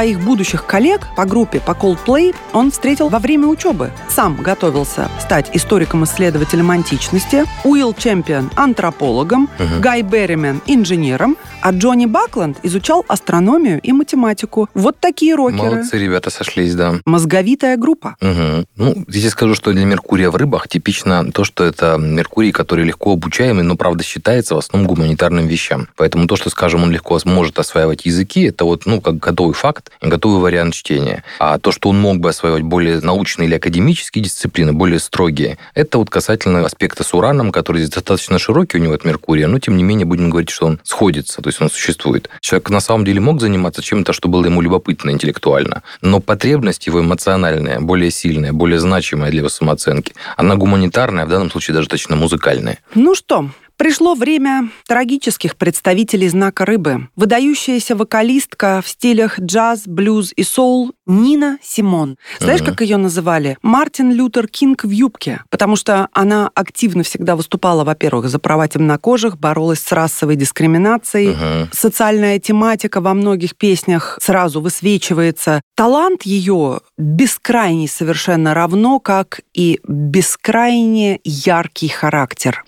Своих 0.00 0.20
будущих 0.20 0.64
коллег 0.64 1.08
по 1.14 1.26
группе 1.26 1.60
по 1.60 1.72
Coldplay 1.72 2.34
он 2.54 2.70
встретил 2.70 3.10
во 3.10 3.18
время 3.18 3.48
учебы. 3.48 3.90
Сам 4.08 4.36
готовился 4.36 5.10
стать 5.20 5.50
историком-исследователем 5.52 6.70
античности, 6.70 7.44
Уилл 7.64 7.92
Чемпион– 7.92 8.50
антропологом, 8.56 9.50
Мгм. 9.58 9.82
Гай 9.82 10.00
Берримен– 10.00 10.62
инженером, 10.66 11.36
а 11.60 11.72
Джонни 11.72 12.06
Бакланд 12.06 12.56
изучал 12.62 13.04
астрономию 13.08 13.78
и 13.82 13.92
математику. 13.92 14.70
Вот 14.72 14.98
такие 14.98 15.34
рокеры. 15.34 15.70
Молодцы, 15.70 15.98
ребята, 15.98 16.30
сошлись, 16.30 16.74
да. 16.74 16.94
Мозговитая 17.04 17.76
группа. 17.76 18.16
Мгм. 18.22 18.64
Ну, 18.76 19.04
здесь 19.06 19.24
я 19.24 19.30
скажу, 19.30 19.54
что 19.54 19.70
для 19.74 19.84
Меркурия 19.84 20.30
в 20.30 20.36
рыбах 20.36 20.66
типично 20.66 21.30
то, 21.30 21.44
что 21.44 21.62
это 21.62 21.98
Меркурий, 21.98 22.52
который 22.52 22.86
легко 22.86 23.12
обучаемый, 23.12 23.64
но, 23.64 23.76
правда, 23.76 24.02
считается 24.02 24.54
в 24.54 24.58
основном 24.58 24.88
гуманитарным 24.88 25.46
вещам. 25.46 25.88
Поэтому 25.96 26.26
то, 26.26 26.36
что, 26.36 26.48
скажем, 26.48 26.84
он 26.84 26.90
легко 26.90 27.18
сможет 27.18 27.58
осваивать 27.58 28.06
языки, 28.06 28.44
это 28.44 28.64
вот, 28.64 28.86
ну, 28.86 29.02
как 29.02 29.18
готовый 29.18 29.52
факт, 29.52 29.89
готовый 30.00 30.40
вариант 30.40 30.74
чтения. 30.74 31.24
А 31.38 31.58
то, 31.58 31.72
что 31.72 31.88
он 31.88 32.00
мог 32.00 32.18
бы 32.18 32.30
осваивать 32.30 32.62
более 32.62 33.00
научные 33.00 33.46
или 33.46 33.54
академические 33.54 34.24
дисциплины, 34.24 34.72
более 34.72 34.98
строгие, 34.98 35.58
это 35.74 35.98
вот 35.98 36.10
касательно 36.10 36.64
аспекта 36.64 37.04
с 37.04 37.14
Ураном, 37.14 37.52
который 37.52 37.78
здесь 37.78 37.94
достаточно 37.94 38.38
широкий 38.38 38.78
у 38.78 38.80
него 38.80 38.94
от 38.94 39.04
Меркурия, 39.04 39.46
но, 39.46 39.58
тем 39.58 39.76
не 39.76 39.82
менее, 39.82 40.06
будем 40.06 40.30
говорить, 40.30 40.50
что 40.50 40.66
он 40.66 40.80
сходится, 40.84 41.42
то 41.42 41.48
есть 41.48 41.60
он 41.60 41.70
существует. 41.70 42.28
Человек 42.40 42.70
на 42.70 42.80
самом 42.80 43.04
деле 43.04 43.20
мог 43.20 43.40
заниматься 43.40 43.82
чем-то, 43.82 44.12
что 44.12 44.28
было 44.28 44.44
ему 44.44 44.60
любопытно 44.60 45.10
интеллектуально, 45.10 45.82
но 46.00 46.20
потребность 46.20 46.86
его 46.86 47.00
эмоциональная, 47.00 47.80
более 47.80 48.10
сильная, 48.10 48.52
более 48.52 48.80
значимая 48.80 49.30
для 49.30 49.40
его 49.40 49.48
самооценки, 49.48 50.14
она 50.36 50.56
гуманитарная, 50.56 51.24
а 51.24 51.26
в 51.26 51.30
данном 51.30 51.50
случае 51.50 51.74
даже 51.74 51.88
точно 51.88 52.16
музыкальная. 52.16 52.78
Ну 52.94 53.14
что, 53.14 53.50
пришло 53.80 54.14
время 54.14 54.68
трагических 54.86 55.56
представителей 55.56 56.28
знака 56.28 56.66
рыбы. 56.66 57.08
Выдающаяся 57.16 57.96
вокалистка 57.96 58.82
в 58.84 58.88
стилях 58.88 59.40
джаз, 59.40 59.84
блюз 59.86 60.34
и 60.36 60.42
соул 60.42 60.92
Нина 61.06 61.56
Симон. 61.62 62.18
Знаешь, 62.40 62.60
Мгм. 62.60 62.70
как 62.70 62.82
ее 62.82 62.98
называли? 62.98 63.56
Мартин 63.62 64.12
Лютер 64.12 64.48
Кинг 64.48 64.84
в 64.84 64.90
юбке. 64.90 65.42
Потому 65.48 65.76
что 65.76 66.08
она 66.12 66.50
активно 66.54 67.04
всегда 67.04 67.36
выступала, 67.36 67.82
во-первых, 67.84 68.28
за 68.28 68.38
права 68.38 68.68
темнокожих, 68.68 69.38
боролась 69.38 69.80
с 69.80 69.90
расовой 69.92 70.36
дискриминацией. 70.36 71.30
Мгм. 71.30 71.70
Социальная 71.72 72.38
тематика 72.38 73.00
во 73.00 73.14
многих 73.14 73.56
песнях 73.56 74.18
сразу 74.20 74.60
высвечивается. 74.60 75.62
Талант 75.74 76.24
ее 76.24 76.80
бескрайний 76.98 77.88
совершенно 77.88 78.52
равно, 78.52 79.00
как 79.00 79.40
и 79.54 79.80
бескрайне 79.88 81.20
яркий 81.24 81.88
характер, 81.88 82.62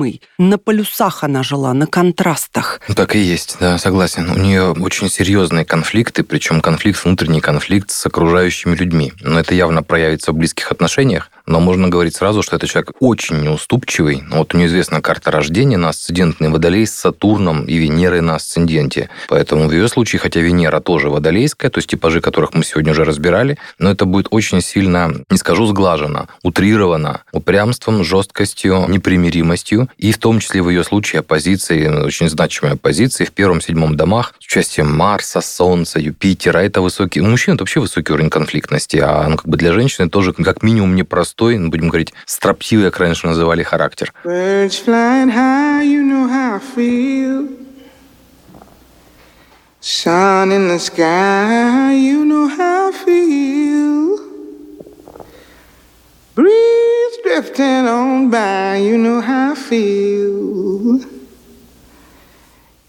непримиримый. 0.00 0.22
На 0.38 0.58
полюсах 0.58 1.24
она 1.24 1.42
жила, 1.42 1.72
на 1.74 1.86
контрастах. 1.86 2.80
Ну, 2.88 2.94
Так 2.94 3.14
и 3.14 3.18
есть, 3.18 3.56
да, 3.60 3.78
согласен. 3.78 4.30
У 4.30 4.38
нее 4.38 4.72
очень 4.72 5.08
серьезные 5.08 5.64
конфликты, 5.64 6.22
причем 6.22 6.60
конфликт, 6.60 7.04
внутренний 7.04 7.40
конфликт 7.40 7.90
с 7.90 8.06
окружающими 8.06 8.74
людьми. 8.74 9.12
Но 9.20 9.40
это 9.40 9.54
явно 9.54 9.82
проявится 9.82 10.32
в 10.32 10.36
близких 10.36 10.70
отношениях. 10.72 11.30
Но 11.50 11.58
можно 11.58 11.88
говорить 11.88 12.14
сразу, 12.14 12.42
что 12.42 12.54
это 12.54 12.68
человек 12.68 12.92
очень 13.00 13.40
неуступчивый. 13.40 14.22
Вот 14.30 14.54
у 14.54 14.56
нее 14.56 14.68
известна 14.68 15.02
карта 15.02 15.32
рождения 15.32 15.76
на 15.76 15.88
асцендентный 15.88 16.48
водолей 16.48 16.86
с 16.86 16.94
Сатурном 16.94 17.64
и 17.64 17.76
Венерой 17.76 18.20
на 18.20 18.36
асценденте. 18.36 19.10
Поэтому 19.28 19.66
в 19.66 19.72
ее 19.72 19.88
случае, 19.88 20.20
хотя 20.20 20.38
Венера 20.38 20.78
тоже 20.78 21.10
водолейская, 21.10 21.68
то 21.68 21.78
есть 21.78 21.90
типажи, 21.90 22.20
которых 22.20 22.54
мы 22.54 22.62
сегодня 22.62 22.92
уже 22.92 23.04
разбирали, 23.04 23.58
но 23.80 23.90
это 23.90 24.04
будет 24.04 24.28
очень 24.30 24.60
сильно, 24.60 25.12
не 25.28 25.38
скажу 25.38 25.66
сглажено, 25.66 26.28
утрировано 26.44 27.22
упрямством, 27.32 28.04
жесткостью, 28.04 28.86
непримиримостью, 28.86 29.88
и 29.98 30.12
в 30.12 30.18
том 30.18 30.38
числе 30.38 30.62
в 30.62 30.70
ее 30.70 30.84
случае 30.84 31.18
оппозиции, 31.18 31.88
очень 31.88 32.28
значимой 32.28 32.74
оппозиции 32.74 33.24
в 33.24 33.32
первом-седьмом 33.32 33.96
домах 33.96 34.34
с 34.38 34.46
участием 34.46 34.96
Марса, 34.96 35.40
Солнца, 35.40 35.98
Юпитера. 35.98 36.58
Это 36.58 36.80
высокий... 36.80 37.20
Ну, 37.20 37.30
мужчин 37.30 37.54
это 37.54 37.64
вообще 37.64 37.80
высокий 37.80 38.12
уровень 38.12 38.30
конфликтности, 38.30 38.98
а 38.98 39.26
ну, 39.28 39.36
как 39.36 39.48
бы 39.48 39.56
для 39.56 39.72
женщины 39.72 40.08
тоже 40.08 40.32
как 40.32 40.62
минимум 40.62 40.94
непростой, 40.94 41.39
ну, 41.48 41.68
будем 41.70 41.88
говорить, 41.88 42.12
строптивый, 42.26 42.90
как 42.90 43.00
раньше 43.00 43.26
называли, 43.26 43.62
характер. 43.62 44.12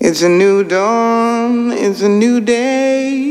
It's 0.01 0.23
a 0.23 0.29
new 0.29 0.63
dawn, 0.63 1.71
it's 1.71 2.01
a 2.01 2.09
new 2.09 2.41
day. 2.41 3.30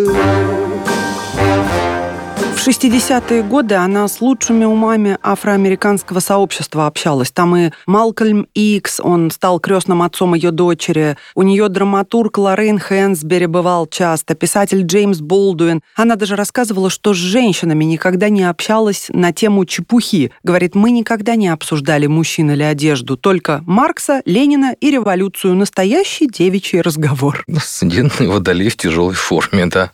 В 2.61 2.67
60-е 2.67 3.41
годы 3.41 3.73
она 3.73 4.07
с 4.07 4.21
лучшими 4.21 4.65
умами 4.65 5.17
афроамериканского 5.23 6.19
сообщества 6.19 6.85
общалась. 6.85 7.31
Там 7.31 7.55
и 7.55 7.71
Малкольм 7.87 8.45
Икс, 8.53 8.99
он 8.99 9.31
стал 9.31 9.59
крестным 9.59 10.03
отцом 10.03 10.35
ее 10.35 10.51
дочери. 10.51 11.17
У 11.33 11.41
нее 11.41 11.69
драматург 11.69 12.37
Лоррейн 12.37 12.77
Хэнсбери 12.77 13.47
бывал 13.47 13.87
часто, 13.87 14.35
писатель 14.35 14.83
Джеймс 14.83 15.21
Болдуин. 15.21 15.81
Она 15.95 16.15
даже 16.15 16.35
рассказывала, 16.35 16.91
что 16.91 17.15
с 17.15 17.17
женщинами 17.17 17.83
никогда 17.83 18.29
не 18.29 18.43
общалась 18.43 19.07
на 19.09 19.33
тему 19.33 19.65
чепухи. 19.65 20.31
Говорит, 20.43 20.75
мы 20.75 20.91
никогда 20.91 21.35
не 21.35 21.47
обсуждали 21.47 22.05
мужчин 22.05 22.51
или 22.51 22.61
одежду, 22.61 23.17
только 23.17 23.63
Маркса, 23.65 24.21
Ленина 24.25 24.75
и 24.79 24.91
революцию. 24.91 25.55
Настоящий 25.55 26.27
девичий 26.27 26.81
разговор. 26.81 27.43
Асцендентный 27.51 28.27
водолей 28.27 28.69
в 28.69 28.77
тяжелой 28.77 29.15
форме, 29.15 29.65
да. 29.65 29.89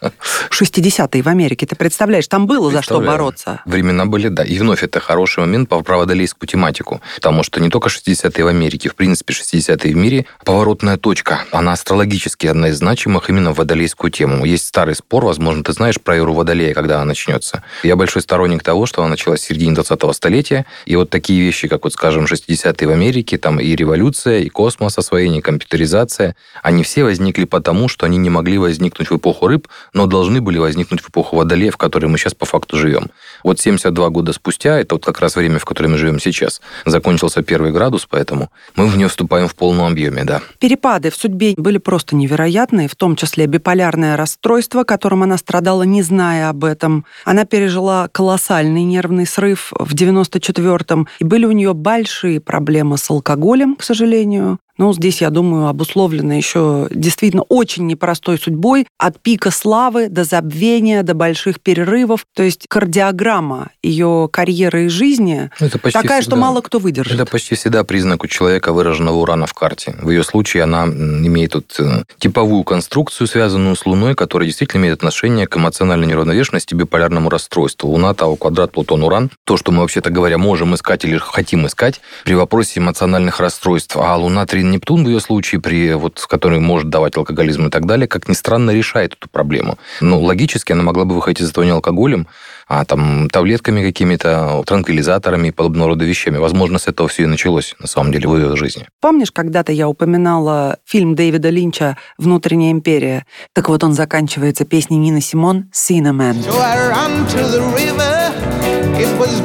60-е 0.51 1.23
в 1.23 1.27
Америке, 1.27 1.65
ты 1.65 1.77
представляешь, 1.77 2.27
там 2.27 2.45
было 2.59 2.71
за 2.71 2.81
что 2.81 2.99
бороться. 3.01 3.61
Времена 3.65 4.05
были, 4.05 4.27
да. 4.27 4.43
И 4.43 4.57
вновь 4.59 4.83
это 4.83 4.99
хороший 4.99 5.39
момент 5.39 5.69
по 5.69 5.81
про 5.81 5.97
водолейскую 5.97 6.47
тематику. 6.47 7.01
Потому 7.15 7.43
что 7.43 7.59
не 7.61 7.69
только 7.69 7.89
60-е 7.89 8.43
в 8.43 8.47
Америке, 8.47 8.89
в 8.89 8.95
принципе, 8.95 9.33
60-е 9.33 9.93
в 9.93 9.95
мире 9.95 10.25
поворотная 10.43 10.97
точка. 10.97 11.41
Она 11.51 11.73
астрологически 11.73 12.47
одна 12.47 12.69
из 12.69 12.77
значимых 12.77 13.29
именно 13.29 13.53
в 13.53 13.57
водолейскую 13.57 14.11
тему. 14.11 14.45
Есть 14.45 14.67
старый 14.67 14.95
спор, 14.95 15.25
возможно, 15.25 15.63
ты 15.63 15.73
знаешь 15.73 15.99
про 16.01 16.17
эру 16.17 16.33
водолея, 16.33 16.73
когда 16.73 16.95
она 16.95 17.05
начнется. 17.05 17.63
Я 17.83 17.95
большой 17.95 18.21
сторонник 18.21 18.63
того, 18.63 18.85
что 18.85 19.01
она 19.01 19.11
началась 19.11 19.41
в 19.41 19.45
середине 19.45 19.75
20-го 19.75 20.13
столетия. 20.13 20.65
И 20.85 20.95
вот 20.95 21.09
такие 21.09 21.41
вещи, 21.41 21.67
как 21.67 21.83
вот, 21.83 21.93
скажем, 21.93 22.25
60-е 22.25 22.87
в 22.87 22.91
Америке, 22.91 23.37
там 23.37 23.59
и 23.59 23.75
революция, 23.75 24.39
и 24.39 24.49
космос 24.49 24.97
освоение, 24.97 25.41
компьютеризация, 25.41 26.35
они 26.63 26.83
все 26.83 27.03
возникли 27.03 27.45
потому, 27.45 27.87
что 27.87 28.05
они 28.05 28.17
не 28.17 28.29
могли 28.29 28.57
возникнуть 28.57 29.09
в 29.09 29.15
эпоху 29.17 29.47
рыб, 29.47 29.67
но 29.93 30.05
должны 30.07 30.41
были 30.41 30.57
возникнуть 30.57 31.01
в 31.01 31.09
эпоху 31.09 31.35
водолея, 31.35 31.71
в 31.71 31.77
которой 31.77 32.07
мы 32.07 32.17
сейчас 32.17 32.33
по 32.33 32.45
факту 32.47 32.77
живем. 32.77 33.11
Вот 33.43 33.59
72 33.59 34.09
года 34.09 34.33
спустя, 34.33 34.79
это 34.79 34.95
вот 34.95 35.05
как 35.05 35.19
раз 35.19 35.35
время, 35.35 35.59
в 35.59 35.65
котором 35.65 35.91
мы 35.91 35.97
живем 35.97 36.19
сейчас, 36.19 36.61
закончился 36.85 37.43
первый 37.43 37.71
градус, 37.71 38.07
поэтому 38.09 38.49
мы 38.75 38.87
в 38.87 38.97
нее 38.97 39.07
вступаем 39.07 39.47
в 39.47 39.55
полном 39.55 39.85
объеме, 39.85 40.23
да. 40.23 40.41
Перепады 40.59 41.11
в 41.11 41.15
судьбе 41.15 41.53
были 41.55 41.77
просто 41.77 42.15
невероятные, 42.15 42.87
в 42.87 42.95
том 42.95 43.15
числе 43.15 43.45
биполярное 43.45 44.17
расстройство, 44.17 44.83
которым 44.83 45.23
она 45.23 45.37
страдала, 45.37 45.83
не 45.83 46.01
зная 46.01 46.49
об 46.49 46.63
этом. 46.63 47.05
Она 47.25 47.45
пережила 47.45 48.07
колоссальный 48.11 48.83
нервный 48.83 49.25
срыв 49.25 49.71
в 49.77 49.93
94-м, 49.93 51.07
и 51.19 51.23
были 51.23 51.45
у 51.45 51.51
нее 51.51 51.73
большие 51.73 52.39
проблемы 52.39 52.97
с 52.97 53.09
алкоголем, 53.09 53.75
к 53.75 53.83
сожалению. 53.83 54.59
Ну, 54.77 54.93
здесь, 54.93 55.21
я 55.21 55.29
думаю, 55.29 55.67
обусловлено 55.67 56.33
еще 56.33 56.87
действительно 56.91 57.43
очень 57.43 57.87
непростой 57.87 58.37
судьбой 58.37 58.85
от 58.97 59.19
пика 59.19 59.51
славы 59.51 60.09
до 60.09 60.23
забвения, 60.23 61.03
до 61.03 61.13
больших 61.13 61.59
перерывов. 61.61 62.25
То 62.35 62.43
есть 62.43 62.65
кардиограмма 62.67 63.69
ее 63.81 64.29
карьеры 64.31 64.85
и 64.85 64.87
жизни 64.89 65.49
Это 65.59 65.79
такая, 65.79 66.21
что 66.21 66.31
всегда- 66.31 66.35
мало 66.35 66.61
кто 66.61 66.79
выдержит. 66.79 67.13
Это 67.13 67.25
почти 67.25 67.55
всегда 67.55 67.83
признак 67.83 68.23
у 68.23 68.27
человека 68.27 68.73
выраженного 68.73 69.15
урана 69.17 69.47
в 69.47 69.53
карте. 69.53 69.95
В 70.01 70.09
ее 70.09 70.23
случае 70.23 70.63
она 70.63 70.85
имеет 70.85 71.51
тут 71.53 71.75
э, 71.79 72.03
типовую 72.19 72.63
конструкцию, 72.63 73.27
связанную 73.27 73.75
с 73.75 73.85
Луной, 73.85 74.15
которая 74.15 74.47
действительно 74.47 74.81
имеет 74.81 74.97
отношение 74.97 75.47
к 75.47 75.57
эмоциональной 75.57 76.07
неравновешенности 76.07 76.73
и 76.73 76.77
биполярному 76.77 77.29
расстройству. 77.29 77.89
Луна, 77.89 78.13
Тау, 78.13 78.35
квадрат, 78.35 78.71
Плутон, 78.71 79.03
Уран. 79.03 79.31
То, 79.45 79.57
что 79.57 79.71
мы, 79.71 79.81
вообще-то 79.81 80.09
говоря, 80.09 80.37
можем 80.37 80.75
искать 80.75 81.05
или 81.05 81.17
хотим 81.17 81.65
искать 81.67 82.01
при 82.25 82.33
вопросе 82.35 82.79
эмоциональных 82.79 83.39
расстройств. 83.39 83.95
А 83.97 84.15
Луна 84.17 84.45
3 84.45 84.66
Нептун 84.71 85.03
в 85.03 85.07
ее 85.07 85.19
случае, 85.19 85.61
при, 85.61 85.93
вот, 85.93 86.25
который 86.29 86.59
может 86.59 86.89
давать 86.89 87.17
алкоголизм 87.17 87.67
и 87.67 87.69
так 87.69 87.85
далее, 87.85 88.07
как 88.07 88.27
ни 88.27 88.33
странно, 88.33 88.71
решает 88.71 89.13
эту 89.13 89.29
проблему. 89.29 89.77
Ну, 90.01 90.21
логически 90.21 90.71
она 90.73 90.83
могла 90.83 91.05
бы 91.05 91.15
выходить 91.15 91.41
из 91.41 91.49
этого 91.49 91.63
не 91.63 91.71
алкоголем, 91.71 92.27
а 92.67 92.83
там 92.85 93.29
таблетками 93.29 93.81
какими-то, 93.81 94.63
транквилизаторами 94.65 95.49
и 95.49 95.51
подобного 95.51 95.91
рода 95.91 96.05
вещами. 96.05 96.37
Возможно, 96.37 96.79
с 96.79 96.87
этого 96.87 97.07
все 97.07 97.23
и 97.23 97.27
началось, 97.27 97.75
на 97.79 97.87
самом 97.87 98.11
деле, 98.11 98.27
в 98.27 98.37
ее 98.37 98.55
жизни. 98.57 98.87
Помнишь, 98.99 99.31
когда-то 99.31 99.71
я 99.71 99.87
упоминала 99.87 100.77
фильм 100.85 101.15
Дэвида 101.15 101.49
Линча 101.49 101.97
«Внутренняя 102.17 102.71
империя»? 102.71 103.25
Так 103.53 103.69
вот 103.69 103.83
он 103.83 103.93
заканчивается 103.93 104.65
песней 104.65 104.97
Нины 104.97 105.21
Симон 105.21 105.69
«Cinnamon». 105.73 106.35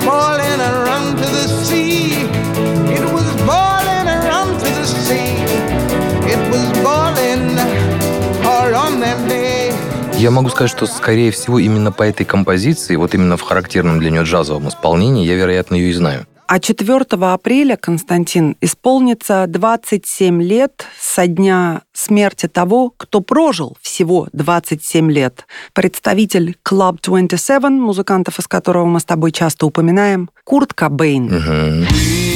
So 0.02 0.81
Я 10.22 10.30
могу 10.30 10.50
сказать, 10.50 10.70
что, 10.70 10.86
скорее 10.86 11.32
всего, 11.32 11.58
именно 11.58 11.90
по 11.90 12.04
этой 12.04 12.24
композиции, 12.24 12.94
вот 12.94 13.12
именно 13.12 13.36
в 13.36 13.42
характерном 13.42 13.98
для 13.98 14.08
нее 14.08 14.22
джазовом 14.22 14.68
исполнении, 14.68 15.26
я, 15.26 15.34
вероятно, 15.34 15.74
ее 15.74 15.90
и 15.90 15.92
знаю. 15.92 16.28
А 16.46 16.60
4 16.60 17.00
апреля, 17.10 17.76
Константин, 17.76 18.56
исполнится 18.60 19.46
27 19.48 20.40
лет 20.40 20.86
со 20.96 21.26
дня 21.26 21.82
смерти 21.92 22.46
того, 22.46 22.94
кто 22.96 23.20
прожил 23.20 23.76
всего 23.82 24.28
27 24.32 25.10
лет. 25.10 25.44
Представитель 25.72 26.56
Club 26.64 26.98
27, 27.02 27.68
музыкантов 27.70 28.38
из 28.38 28.46
которого 28.46 28.84
мы 28.84 29.00
с 29.00 29.04
тобой 29.04 29.32
часто 29.32 29.66
упоминаем, 29.66 30.30
Курт 30.44 30.72
Кобейн. 30.72 31.34
Угу. 31.34 32.31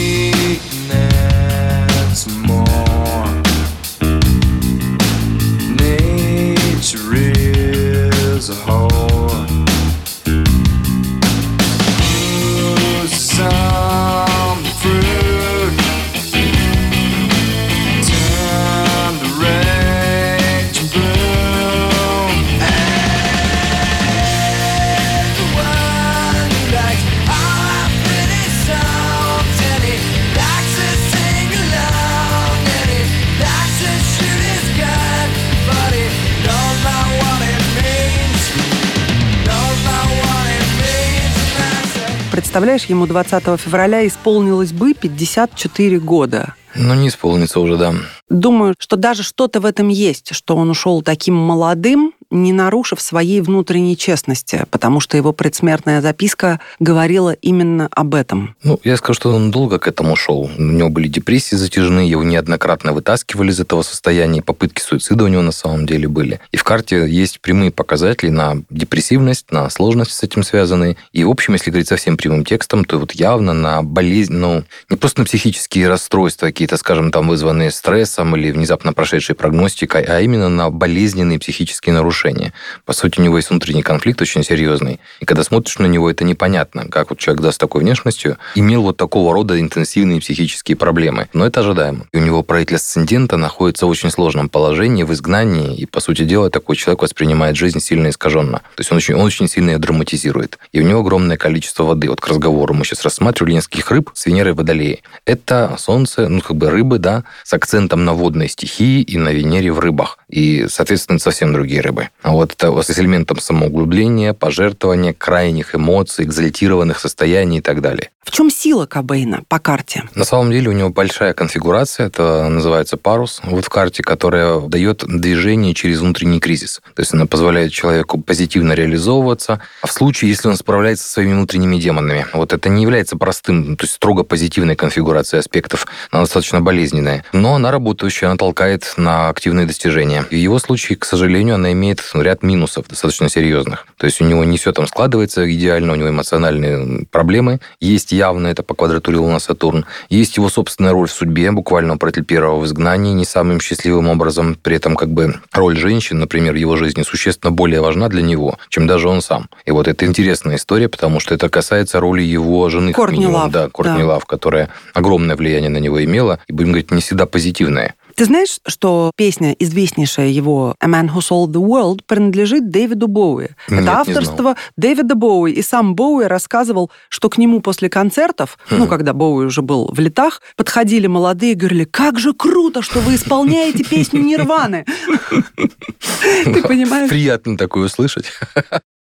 Представляешь, 42.30 42.84
ему 42.84 43.06
20 43.06 43.60
февраля 43.60 44.06
исполнилось 44.06 44.72
бы 44.72 44.94
54 44.94 45.98
года. 46.00 46.54
Ну, 46.74 46.94
не 46.94 47.08
исполнится 47.08 47.60
уже, 47.60 47.76
да. 47.76 47.94
Думаю, 48.28 48.74
что 48.78 48.96
даже 48.96 49.22
что-то 49.22 49.60
в 49.60 49.64
этом 49.64 49.88
есть, 49.88 50.34
что 50.34 50.56
он 50.56 50.68
ушел 50.68 51.02
таким 51.02 51.34
молодым, 51.34 52.12
не 52.42 52.52
нарушив 52.52 53.00
своей 53.00 53.40
внутренней 53.40 53.96
честности, 53.96 54.64
потому 54.70 55.00
что 55.00 55.16
его 55.16 55.32
предсмертная 55.32 56.00
записка 56.00 56.60
говорила 56.78 57.32
именно 57.32 57.88
об 57.90 58.14
этом. 58.14 58.54
Ну, 58.62 58.78
я 58.84 58.96
скажу, 58.96 59.14
что 59.14 59.32
он 59.32 59.50
долго 59.50 59.78
к 59.78 59.88
этому 59.88 60.16
шел. 60.16 60.50
У 60.56 60.62
него 60.62 60.88
были 60.88 61.08
депрессии 61.08 61.56
затяжные, 61.56 62.08
его 62.08 62.22
неоднократно 62.22 62.92
вытаскивали 62.92 63.50
из 63.50 63.60
этого 63.60 63.82
состояния, 63.82 64.42
попытки 64.42 64.80
суицида 64.80 65.24
у 65.24 65.28
него 65.28 65.42
на 65.42 65.52
самом 65.52 65.86
деле 65.86 66.08
были. 66.08 66.40
И 66.52 66.56
в 66.56 66.64
карте 66.64 67.08
есть 67.08 67.40
прямые 67.40 67.70
показатели 67.70 68.30
на 68.30 68.62
депрессивность, 68.70 69.50
на 69.50 69.68
сложности 69.70 70.14
с 70.14 70.22
этим 70.22 70.42
связанные. 70.42 70.96
И, 71.12 71.24
в 71.24 71.30
общем, 71.30 71.54
если 71.54 71.70
говорить 71.70 71.88
совсем 71.88 72.16
прямым 72.16 72.44
текстом, 72.44 72.84
то 72.84 72.98
вот 72.98 73.12
явно 73.12 73.52
на 73.52 73.82
болезнь, 73.82 74.34
ну, 74.34 74.64
не 74.90 74.96
просто 74.96 75.20
на 75.20 75.26
психические 75.26 75.88
расстройства 75.88 76.46
какие-то, 76.46 76.76
скажем, 76.76 77.10
там 77.10 77.28
вызванные 77.28 77.70
стрессом 77.70 78.36
или 78.36 78.50
внезапно 78.50 78.92
прошедшей 78.92 79.34
прогностикой, 79.34 80.02
а 80.02 80.20
именно 80.20 80.48
на 80.48 80.70
болезненные 80.70 81.38
психические 81.38 81.94
нарушения 81.94 82.25
нарушение. 82.26 82.52
По 82.84 82.92
сути, 82.92 83.20
у 83.20 83.22
него 83.22 83.36
есть 83.36 83.50
внутренний 83.50 83.82
конфликт 83.82 84.20
очень 84.22 84.42
серьезный. 84.42 85.00
И 85.20 85.24
когда 85.24 85.42
смотришь 85.42 85.78
на 85.78 85.86
него, 85.86 86.10
это 86.10 86.24
непонятно, 86.24 86.88
как 86.88 87.10
вот 87.10 87.18
человек, 87.18 87.42
да, 87.42 87.52
с 87.52 87.58
такой 87.58 87.82
внешностью 87.82 88.38
имел 88.54 88.82
вот 88.82 88.96
такого 88.96 89.32
рода 89.32 89.58
интенсивные 89.60 90.20
психические 90.20 90.76
проблемы. 90.76 91.28
Но 91.32 91.46
это 91.46 91.60
ожидаемо. 91.60 92.06
И 92.12 92.18
у 92.18 92.20
него 92.20 92.42
правитель 92.42 92.76
асцендента 92.76 93.36
находится 93.36 93.86
в 93.86 93.88
очень 93.88 94.10
сложном 94.10 94.48
положении, 94.48 95.04
в 95.04 95.12
изгнании, 95.12 95.76
и, 95.76 95.86
по 95.86 96.00
сути 96.00 96.24
дела, 96.24 96.50
такой 96.50 96.76
человек 96.76 97.02
воспринимает 97.02 97.56
жизнь 97.56 97.80
сильно 97.80 98.08
искаженно. 98.08 98.58
То 98.58 98.80
есть 98.80 98.90
он 98.90 98.98
очень, 98.98 99.14
он 99.14 99.22
очень 99.22 99.48
сильно 99.48 99.70
ее 99.70 99.78
драматизирует. 99.78 100.58
И 100.72 100.80
у 100.80 100.84
него 100.84 101.00
огромное 101.00 101.36
количество 101.36 101.84
воды. 101.84 102.08
Вот 102.08 102.20
к 102.20 102.28
разговору 102.28 102.74
мы 102.74 102.84
сейчас 102.84 103.02
рассматривали 103.02 103.54
нескольких 103.54 103.90
рыб 103.90 104.10
с 104.14 104.26
Венерой 104.26 104.54
Водолеей. 104.54 105.02
Это 105.24 105.76
Солнце, 105.78 106.28
ну, 106.28 106.40
как 106.40 106.56
бы 106.56 106.70
рыбы, 106.70 106.98
да, 106.98 107.24
с 107.44 107.52
акцентом 107.52 108.04
на 108.04 108.14
водные 108.14 108.48
стихии 108.48 109.02
и 109.02 109.18
на 109.18 109.30
Венере 109.30 109.72
в 109.72 109.78
рыбах. 109.78 110.18
И, 110.28 110.66
соответственно, 110.68 111.18
совсем 111.18 111.52
другие 111.52 111.80
рыбы. 111.80 112.08
А 112.22 112.32
вот 112.32 112.52
это 112.52 112.82
с 112.82 112.98
элементом 112.98 113.38
самоуглубления, 113.40 114.34
пожертвования, 114.34 115.12
крайних 115.12 115.74
эмоций, 115.74 116.24
экзальтированных 116.24 116.98
состояний 116.98 117.58
и 117.58 117.60
так 117.60 117.80
далее. 117.80 118.10
В 118.26 118.32
чем 118.32 118.50
сила 118.50 118.86
Кобейна 118.86 119.44
по 119.48 119.60
карте? 119.60 120.02
На 120.16 120.24
самом 120.24 120.50
деле 120.50 120.68
у 120.68 120.72
него 120.72 120.90
большая 120.90 121.32
конфигурация, 121.32 122.08
это 122.08 122.48
называется 122.48 122.96
парус, 122.96 123.40
вот 123.44 123.64
в 123.64 123.68
карте, 123.68 124.02
которая 124.02 124.58
дает 124.62 125.04
движение 125.06 125.74
через 125.74 126.00
внутренний 126.00 126.40
кризис. 126.40 126.80
То 126.94 127.02
есть 127.02 127.14
она 127.14 127.26
позволяет 127.26 127.70
человеку 127.70 128.20
позитивно 128.20 128.72
реализовываться, 128.72 129.60
а 129.80 129.86
в 129.86 129.92
случае, 129.92 130.30
если 130.30 130.48
он 130.48 130.56
справляется 130.56 131.04
со 131.04 131.12
своими 131.12 131.34
внутренними 131.34 131.78
демонами. 131.78 132.26
Вот 132.32 132.52
это 132.52 132.68
не 132.68 132.82
является 132.82 133.16
простым, 133.16 133.76
то 133.76 133.84
есть 133.84 133.94
строго 133.94 134.24
позитивной 134.24 134.74
конфигурацией 134.74 135.38
аспектов, 135.38 135.86
она 136.10 136.22
достаточно 136.22 136.60
болезненная, 136.60 137.24
но 137.32 137.54
она 137.54 137.70
работающая, 137.70 138.26
она 138.26 138.36
толкает 138.36 138.92
на 138.96 139.28
активные 139.28 139.66
достижения. 139.66 140.15
В 140.22 140.34
его 140.34 140.58
случае, 140.58 140.96
к 140.96 141.04
сожалению, 141.04 141.56
она 141.56 141.72
имеет 141.72 142.02
ряд 142.14 142.42
минусов 142.42 142.88
достаточно 142.88 143.28
серьезных. 143.28 143.86
То 143.96 144.06
есть 144.06 144.20
у 144.20 144.24
него 144.24 144.44
не 144.44 144.58
все 144.58 144.72
там 144.72 144.86
складывается 144.86 145.50
идеально, 145.52 145.92
у 145.92 145.96
него 145.96 146.10
эмоциональные 146.10 147.06
проблемы, 147.10 147.60
есть 147.80 148.12
явно 148.12 148.48
это 148.48 148.62
по 148.62 148.74
квадратуре 148.74 149.18
Луна-Сатурн. 149.18 149.86
Есть 150.08 150.36
его 150.36 150.48
собственная 150.48 150.92
роль 150.92 151.08
в 151.08 151.12
судьбе, 151.12 151.50
буквально 151.50 151.96
против 151.98 152.26
первого 152.26 152.60
в 152.60 152.66
изгнании, 152.66 153.12
не 153.12 153.24
самым 153.24 153.60
счастливым 153.60 154.08
образом. 154.08 154.56
При 154.62 154.76
этом 154.76 154.96
как 154.96 155.10
бы 155.10 155.40
роль 155.52 155.76
женщин, 155.76 156.18
например, 156.18 156.54
в 156.54 156.56
его 156.56 156.76
жизни 156.76 157.02
существенно 157.02 157.50
более 157.50 157.80
важна 157.80 158.08
для 158.08 158.22
него, 158.22 158.58
чем 158.68 158.86
даже 158.86 159.08
он 159.08 159.22
сам. 159.22 159.48
И 159.64 159.70
вот 159.70 159.88
это 159.88 160.06
интересная 160.06 160.56
история, 160.56 160.88
потому 160.88 161.20
что 161.20 161.34
это 161.34 161.48
касается 161.48 162.00
роли 162.00 162.22
его 162.22 162.68
жены. 162.68 162.92
Кортни 162.92 163.26
Лав. 163.26 163.50
Да, 163.50 163.68
Кортни 163.68 164.02
да. 164.02 164.06
Лав, 164.06 164.26
которая 164.26 164.70
огромное 164.94 165.36
влияние 165.36 165.70
на 165.70 165.78
него 165.78 166.02
имела, 166.02 166.40
и, 166.48 166.52
будем 166.52 166.68
говорить, 166.68 166.90
не 166.90 167.00
всегда 167.00 167.26
позитивное. 167.26 167.94
Ты 168.16 168.24
знаешь, 168.24 168.60
что 168.66 169.10
песня, 169.14 169.54
известнейшая 169.58 170.28
его 170.28 170.74
«A 170.80 170.88
Man 170.88 171.10
Who 171.14 171.18
Sold 171.18 171.52
the 171.52 171.62
World» 171.62 172.00
принадлежит 172.06 172.70
Дэвиду 172.70 173.08
Боуи? 173.08 173.48
Нет, 173.68 173.82
Это 173.82 173.98
авторство 173.98 174.56
Дэвида 174.78 175.14
Боуи. 175.14 175.52
И 175.52 175.60
сам 175.60 175.94
Боуи 175.94 176.24
рассказывал, 176.24 176.90
что 177.10 177.28
к 177.28 177.36
нему 177.36 177.60
после 177.60 177.90
концертов, 177.90 178.58
хм. 178.70 178.76
ну, 178.78 178.86
когда 178.86 179.12
Боуи 179.12 179.44
уже 179.44 179.60
был 179.60 179.90
в 179.92 180.00
летах, 180.00 180.40
подходили 180.56 181.06
молодые 181.06 181.52
и 181.52 181.54
говорили, 181.54 181.84
как 181.84 182.18
же 182.18 182.32
круто, 182.32 182.80
что 182.80 183.00
вы 183.00 183.16
исполняете 183.16 183.84
песню 183.84 184.22
Нирваны. 184.22 184.86
Ты 186.44 186.62
понимаешь? 186.62 187.10
Приятно 187.10 187.58
такое 187.58 187.84
услышать. 187.84 188.32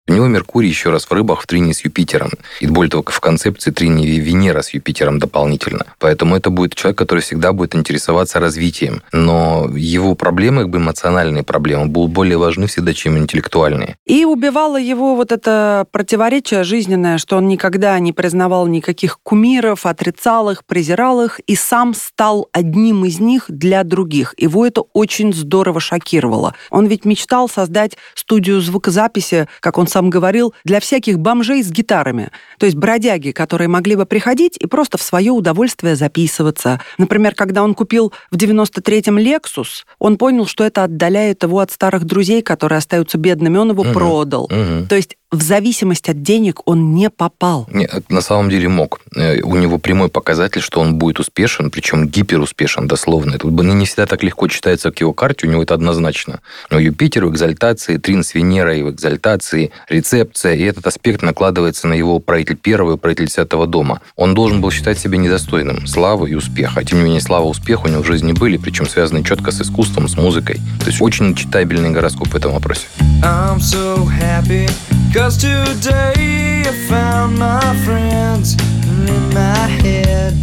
У 0.08 0.14
него 0.14 0.28
Меркурий 0.28 0.70
еще 0.70 0.92
раз 0.92 1.06
в 1.06 1.12
рыбах 1.12 1.42
в 1.42 1.48
трине 1.48 1.74
с 1.74 1.84
Юпитером. 1.84 2.30
И 2.60 2.68
более 2.68 2.92
того, 2.92 3.04
в 3.08 3.20
концепции 3.20 3.72
трини 3.72 4.06
Венера 4.06 4.62
с 4.62 4.70
Юпитером 4.70 5.18
дополнительно. 5.18 5.88
Поэтому 5.98 6.36
это 6.36 6.52
будет 6.52 6.76
человек, 6.76 7.00
который 7.00 7.22
всегда 7.22 7.54
будет 7.54 7.74
интересоваться 7.74 8.40
развитием. 8.40 9.02
Но 9.12 9.68
его 9.76 10.14
проблемы, 10.14 10.62
как 10.62 10.70
бы 10.70 10.78
эмоциональные 10.78 11.42
проблемы, 11.42 11.88
будут 11.88 12.12
более 12.12 12.38
важны 12.38 12.68
всегда, 12.68 12.94
чем 12.94 13.18
интеллектуальные. 13.18 13.98
И 14.06 14.26
убивало 14.26 14.80
его 14.80 15.16
вот 15.16 15.32
это 15.32 15.88
противоречие 15.90 16.64
жизненное, 16.64 17.18
что 17.18 17.38
он 17.38 17.48
никогда 17.48 17.98
не 17.98 18.14
признавал 18.14 18.68
никаких 18.68 19.18
кумиров, 19.24 19.88
отрицал 19.88 20.52
их, 20.52 20.66
презирал 20.66 21.24
их, 21.24 21.40
и 21.48 21.56
сам 21.56 21.96
стал 21.96 22.48
одним 22.52 23.06
из 23.06 23.20
них 23.20 23.46
для 23.48 23.84
других. 23.84 24.36
Его 24.38 24.68
это 24.68 24.82
очень 24.94 25.34
здорово 25.34 25.80
шокировало. 25.80 26.54
Он 26.70 26.86
ведь 26.86 27.06
мечтал 27.06 27.50
создать 27.50 27.98
студию 28.14 28.62
звукозаписи, 28.62 29.48
как 29.62 29.80
он 29.80 29.88
сам 29.96 30.10
говорил, 30.10 30.54
для 30.66 30.82
всяких 30.82 31.20
бомжей 31.20 31.64
с 31.64 31.72
гитарами. 31.72 32.30
То 32.60 32.66
есть 32.66 32.78
бродяги, 32.78 33.32
которые 33.32 33.70
могли 33.70 33.96
бы 33.96 34.06
приходить 34.06 34.58
и 34.60 34.68
просто 34.68 34.98
в 34.98 35.02
свое 35.02 35.32
удовольствие 35.32 35.96
записываться. 35.96 36.82
Например, 36.98 37.34
когда 37.34 37.64
он 37.64 37.74
купил 37.74 38.12
в 38.30 38.36
93-м 38.36 39.18
Lexus, 39.18 39.86
он 39.98 40.18
понял, 40.18 40.48
что 40.48 40.66
это 40.66 40.84
отдаляет 40.84 41.44
его 41.44 41.60
от 41.60 41.72
старых 41.72 42.04
друзей, 42.04 42.42
которые 42.42 42.80
остаются 42.80 43.18
бедными, 43.18 43.58
он 43.58 43.70
его 43.70 43.84
угу, 43.84 43.94
продал. 43.94 44.44
Угу. 44.46 44.88
То 44.90 44.98
есть 44.98 45.16
в 45.36 45.42
зависимость 45.42 46.10
от 46.10 46.22
денег 46.22 46.62
он 46.66 46.94
не 46.94 47.10
попал. 47.10 47.68
Нет, 47.72 48.10
на 48.10 48.22
самом 48.22 48.50
деле 48.50 48.70
мог. 48.70 49.02
Э, 49.16 49.42
у 49.42 49.56
него 49.56 49.78
прямой 49.78 50.10
показатель, 50.10 50.62
что 50.62 50.80
он 50.80 50.96
будет 50.96 51.20
успешен, 51.20 51.70
причем 51.70 52.08
гиперуспешен 52.08 52.88
дословно. 52.88 53.36
Это 53.36 53.48
не 53.48 53.86
всегда 53.86 54.06
так 54.06 54.24
легко 54.24 54.48
читается 54.48 54.92
к 54.92 55.00
его 55.00 55.14
карте, 55.14 55.48
у 55.48 55.50
него 55.50 55.64
это 55.64 55.74
однозначно. 55.74 56.40
Но 56.70 56.80
Юпитер 56.80 57.26
в 57.26 57.32
экзальтации, 57.32 57.98
Трин 57.98 58.24
с 58.24 58.34
Венерой 58.34 58.84
в 58.84 58.90
экзальтации, 58.90 59.72
рецепция, 59.90 60.56
и 60.56 60.64
этот 60.64 60.88
аспект 60.88 61.22
накладывается 61.22 61.88
на 61.88 61.94
его 61.94 62.20
правитель 62.20 62.56
первого 62.56 62.96
и 62.96 62.98
правитель 62.98 63.28
десятого 63.28 63.68
дома. 63.68 64.02
Он 64.16 64.34
должен 64.34 64.62
был 64.62 64.72
считать 64.72 64.98
себя 64.98 65.18
недостойным 65.18 65.88
славы 65.88 66.30
и 66.30 66.36
успеха. 66.36 66.84
Тем 66.84 67.00
не 67.00 67.06
менее, 67.06 67.22
слава 67.22 67.48
и 67.48 67.50
успех 67.50 67.86
у 67.86 67.88
него 67.88 68.04
в 68.04 68.06
жизни 68.06 68.34
были, 68.34 68.58
причем 68.58 68.88
связаны 68.88 69.24
четко 69.24 69.52
с 69.52 69.62
искусством, 69.62 70.08
с 70.08 70.16
музыкой. 70.16 70.60
То 70.80 70.88
есть 70.88 71.02
очень 71.02 71.36
читабельный 71.36 71.90
гороскоп 71.90 72.30
в 72.30 72.36
этом 72.36 72.54
вопросе. 72.54 72.88
I'm 73.24 73.60
so 73.60 74.06
happy, 74.06 74.70
cause 75.16 75.38
today 75.38 76.64
I 76.68 76.74
found 76.90 77.40
my 77.40 77.74
friends 77.86 78.54
in 78.84 79.34
my 79.34 79.66
head. 79.82 80.34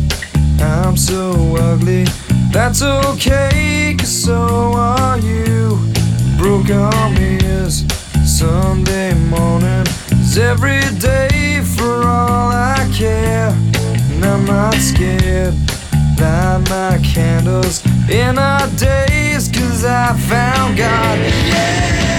I'm 0.62 0.96
so 0.96 1.32
ugly, 1.58 2.04
that's 2.50 2.80
okay, 2.80 3.94
cause 3.98 4.24
so 4.24 4.72
are 4.74 5.18
you. 5.18 5.78
Broke 6.38 6.70
arm 6.70 7.14
is 7.18 7.84
Sunday 8.24 9.12
morning, 9.28 9.86
is 10.10 10.38
every 10.38 10.80
day 10.98 11.60
for 11.76 12.04
all 12.08 12.48
I 12.50 12.90
care. 12.94 13.50
And 14.12 14.24
I'm 14.24 14.46
not 14.46 14.74
scared, 14.76 15.54
light 16.18 16.64
my 16.70 16.98
candles 17.04 17.84
in 18.08 18.38
our 18.38 18.66
days, 18.78 19.48
cause 19.48 19.84
I 19.84 20.16
found 20.30 20.78
God. 20.78 21.18
Yeah! 21.18 22.11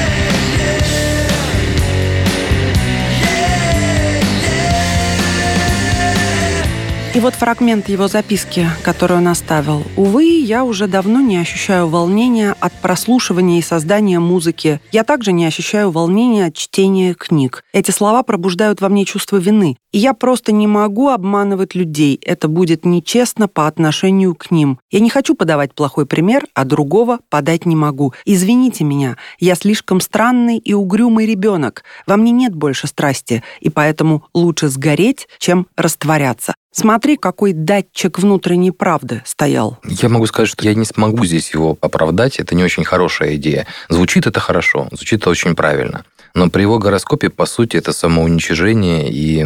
Вот 7.24 7.36
фрагмент 7.36 7.88
его 7.88 8.10
записки, 8.10 8.68
который 8.84 9.16
он 9.16 9.30
оставил. 9.30 9.84
«Увы, 9.96 10.26
я 10.26 10.66
уже 10.66 10.88
давно 10.88 11.22
не 11.22 11.38
ощущаю 11.38 11.88
волнения 11.88 12.54
от 12.60 12.74
прослушивания 12.82 13.60
и 13.60 13.62
создания 13.62 14.20
музыки. 14.20 14.82
Я 14.92 15.06
также 15.06 15.32
не 15.32 15.46
ощущаю 15.46 15.90
волнения 15.90 16.48
от 16.48 16.56
чтения 16.56 17.14
книг. 17.14 17.64
Эти 17.72 17.92
слова 17.92 18.24
пробуждают 18.24 18.82
во 18.82 18.90
мне 18.90 19.06
чувство 19.06 19.38
вины. 19.38 19.78
И 19.94 20.00
я 20.00 20.14
просто 20.14 20.52
не 20.52 20.68
могу 20.68 21.08
обманывать 21.10 21.76
людей. 21.76 22.20
Это 22.26 22.50
будет 22.50 22.84
нечестно 22.84 23.48
по 23.48 23.68
отношению 23.68 24.36
к 24.36 24.52
ним. 24.52 24.80
Я 24.92 25.00
не 25.00 25.10
хочу 25.10 25.34
подавать 25.34 25.74
плохой 25.74 26.06
пример, 26.06 26.46
а 26.54 26.66
другого 26.66 27.20
подать 27.30 27.66
не 27.66 27.78
могу. 27.78 28.14
Извините 28.26 28.84
меня, 28.84 29.16
я 29.40 29.56
слишком 29.56 30.02
странный 30.02 30.58
и 30.58 30.74
угрюмый 30.74 31.26
ребенок. 31.26 31.84
Во 32.06 32.18
мне 32.18 32.32
нет 32.32 32.54
больше 32.54 32.88
страсти, 32.88 33.44
и 33.62 33.70
поэтому 33.70 34.26
лучше 34.34 34.68
сгореть, 34.68 35.30
чем 35.38 35.68
растворяться. 35.78 36.54
Смотри, 36.74 37.18
какой 37.18 37.54
датчик 37.54 38.18
внутренней 38.18 38.72
правды 38.72 39.22
стоял. 39.26 39.78
Я 39.86 40.10
могу 40.10 40.26
сказать, 40.26 40.50
что 40.50 40.66
я 40.66 40.74
не 40.74 40.86
смогу 40.86 41.24
здесь 41.24 41.54
его 41.54 41.78
оправдать. 41.82 42.40
Это 42.40 42.56
не 42.56 42.64
очень 42.64 42.84
хорошая 42.84 43.36
идея. 43.36 43.68
Звучит 43.90 44.26
это 44.26 44.40
хорошо, 44.40 44.88
звучит 44.92 45.22
это 45.22 45.30
очень 45.30 45.56
правильно. 45.56 46.04
Но 46.36 46.50
при 46.50 46.64
его 46.64 46.80
гороскопе, 46.80 47.30
по 47.30 47.46
сути, 47.46 47.78
это 47.78 47.94
самоуничижение 47.94 49.12
и 49.12 49.46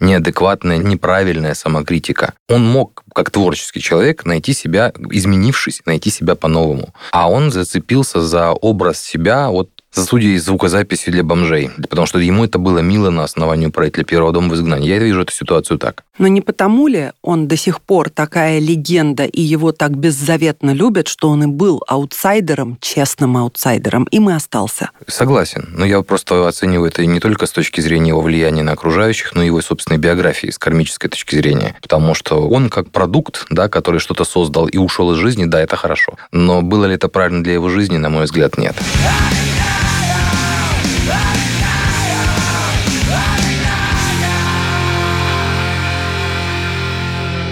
неадекватная, 0.00 0.78
неправильная 0.78 1.52
самокритика. 1.54 2.32
Он 2.48 2.64
мог, 2.64 3.04
как 3.14 3.30
творческий 3.30 3.80
человек, 3.80 4.24
найти 4.24 4.54
себя, 4.54 4.92
изменившись, 5.10 5.82
найти 5.84 6.08
себя 6.08 6.34
по-новому. 6.34 6.94
А 7.12 7.30
он 7.30 7.50
зацепился 7.50 8.22
за 8.22 8.52
образ 8.52 9.00
себя 9.00 9.50
от 9.50 9.73
за 9.94 10.04
студией 10.04 10.38
звукозаписи 10.38 11.10
для 11.10 11.22
бомжей, 11.22 11.70
потому 11.88 12.06
что 12.06 12.18
ему 12.18 12.44
это 12.44 12.58
было 12.58 12.80
мило 12.80 13.10
на 13.10 13.24
основании 13.24 13.68
правителя 13.68 14.04
первого 14.04 14.32
дома 14.32 14.50
в 14.50 14.54
изгнании. 14.54 14.88
Я 14.88 14.98
вижу 14.98 15.22
эту 15.22 15.32
ситуацию 15.32 15.78
так. 15.78 16.04
Но 16.18 16.28
не 16.28 16.40
потому 16.40 16.86
ли 16.86 17.10
он 17.22 17.48
до 17.48 17.56
сих 17.56 17.80
пор 17.80 18.08
такая 18.08 18.60
легенда, 18.60 19.24
и 19.24 19.40
его 19.40 19.72
так 19.72 19.96
беззаветно 19.96 20.70
любят, 20.70 21.08
что 21.08 21.28
он 21.28 21.44
и 21.44 21.46
был 21.46 21.82
аутсайдером, 21.88 22.78
честным 22.80 23.36
аутсайдером, 23.36 24.04
им 24.04 24.30
и 24.30 24.32
остался? 24.32 24.90
Согласен. 25.08 25.68
Но 25.76 25.84
я 25.84 26.02
просто 26.02 26.46
оцениваю 26.46 26.90
это 26.90 27.04
не 27.04 27.18
только 27.18 27.46
с 27.46 27.50
точки 27.50 27.80
зрения 27.80 28.10
его 28.10 28.20
влияния 28.20 28.62
на 28.62 28.72
окружающих, 28.72 29.34
но 29.34 29.42
и 29.42 29.46
его 29.46 29.60
собственной 29.60 29.98
биографии, 29.98 30.50
с 30.50 30.58
кармической 30.58 31.10
точки 31.10 31.34
зрения. 31.36 31.76
Потому 31.82 32.14
что 32.14 32.48
он 32.48 32.70
как 32.70 32.90
продукт, 32.90 33.46
да, 33.50 33.68
который 33.68 33.98
что-то 33.98 34.24
создал 34.24 34.66
и 34.66 34.76
ушел 34.76 35.12
из 35.12 35.18
жизни, 35.18 35.46
да, 35.46 35.60
это 35.60 35.76
хорошо. 35.76 36.14
Но 36.30 36.62
было 36.62 36.84
ли 36.84 36.94
это 36.94 37.08
правильно 37.08 37.42
для 37.42 37.54
его 37.54 37.68
жизни, 37.68 37.96
на 37.96 38.08
мой 38.08 38.24
взгляд, 38.24 38.56
нет. 38.56 38.76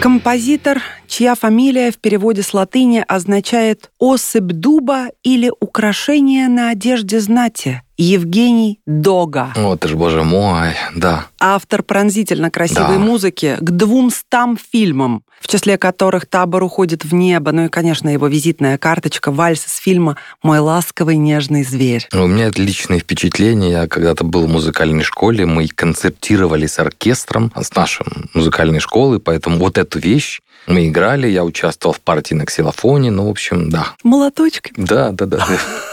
Композитор, 0.02 0.82
чья 1.12 1.34
фамилия 1.34 1.92
в 1.92 1.98
переводе 1.98 2.42
с 2.42 2.54
латыни 2.54 3.04
означает 3.06 3.90
«осыпь 4.00 4.52
дуба» 4.52 5.08
или 5.22 5.52
«украшение 5.60 6.48
на 6.48 6.70
одежде 6.70 7.20
знати», 7.20 7.82
Евгений 7.98 8.80
Дога. 8.86 9.52
О, 9.54 9.76
ты 9.76 9.88
ж, 9.88 9.94
боже 9.94 10.22
мой, 10.24 10.70
да. 10.94 11.26
Автор 11.38 11.82
пронзительно 11.82 12.50
красивой 12.50 12.96
да. 12.96 12.98
музыки 12.98 13.58
к 13.60 13.70
двумстам 13.70 14.56
фильмам, 14.56 15.22
в 15.38 15.48
числе 15.48 15.76
которых 15.76 16.24
«Табор 16.24 16.62
уходит 16.62 17.04
в 17.04 17.12
небо», 17.12 17.52
ну 17.52 17.66
и, 17.66 17.68
конечно, 17.68 18.08
его 18.08 18.26
визитная 18.26 18.78
карточка 18.78 19.30
«Вальс» 19.30 19.66
из 19.66 19.76
фильма 19.76 20.16
«Мой 20.42 20.60
ласковый 20.60 21.18
нежный 21.18 21.62
зверь». 21.62 22.08
У 22.14 22.26
меня 22.26 22.46
отличные 22.46 23.00
впечатления. 23.00 23.70
Я 23.70 23.86
когда-то 23.86 24.24
был 24.24 24.46
в 24.46 24.50
музыкальной 24.50 25.04
школе, 25.04 25.44
мы 25.44 25.68
концептировали 25.68 26.64
с 26.64 26.78
оркестром, 26.78 27.52
с 27.54 27.74
нашей 27.74 28.06
музыкальной 28.32 28.80
школы, 28.80 29.20
поэтому 29.20 29.58
вот 29.58 29.76
эту 29.76 29.98
вещь 29.98 30.40
мы 30.66 30.88
играли, 30.88 31.26
я 31.26 31.44
участвовал 31.44 31.94
в 31.94 32.00
партии 32.00 32.34
на 32.34 32.46
ксилофоне, 32.46 33.10
ну, 33.10 33.26
в 33.26 33.30
общем, 33.30 33.70
да. 33.70 33.94
Молоточки? 34.02 34.72
Да, 34.76 35.10
да, 35.12 35.26
да. 35.26 35.46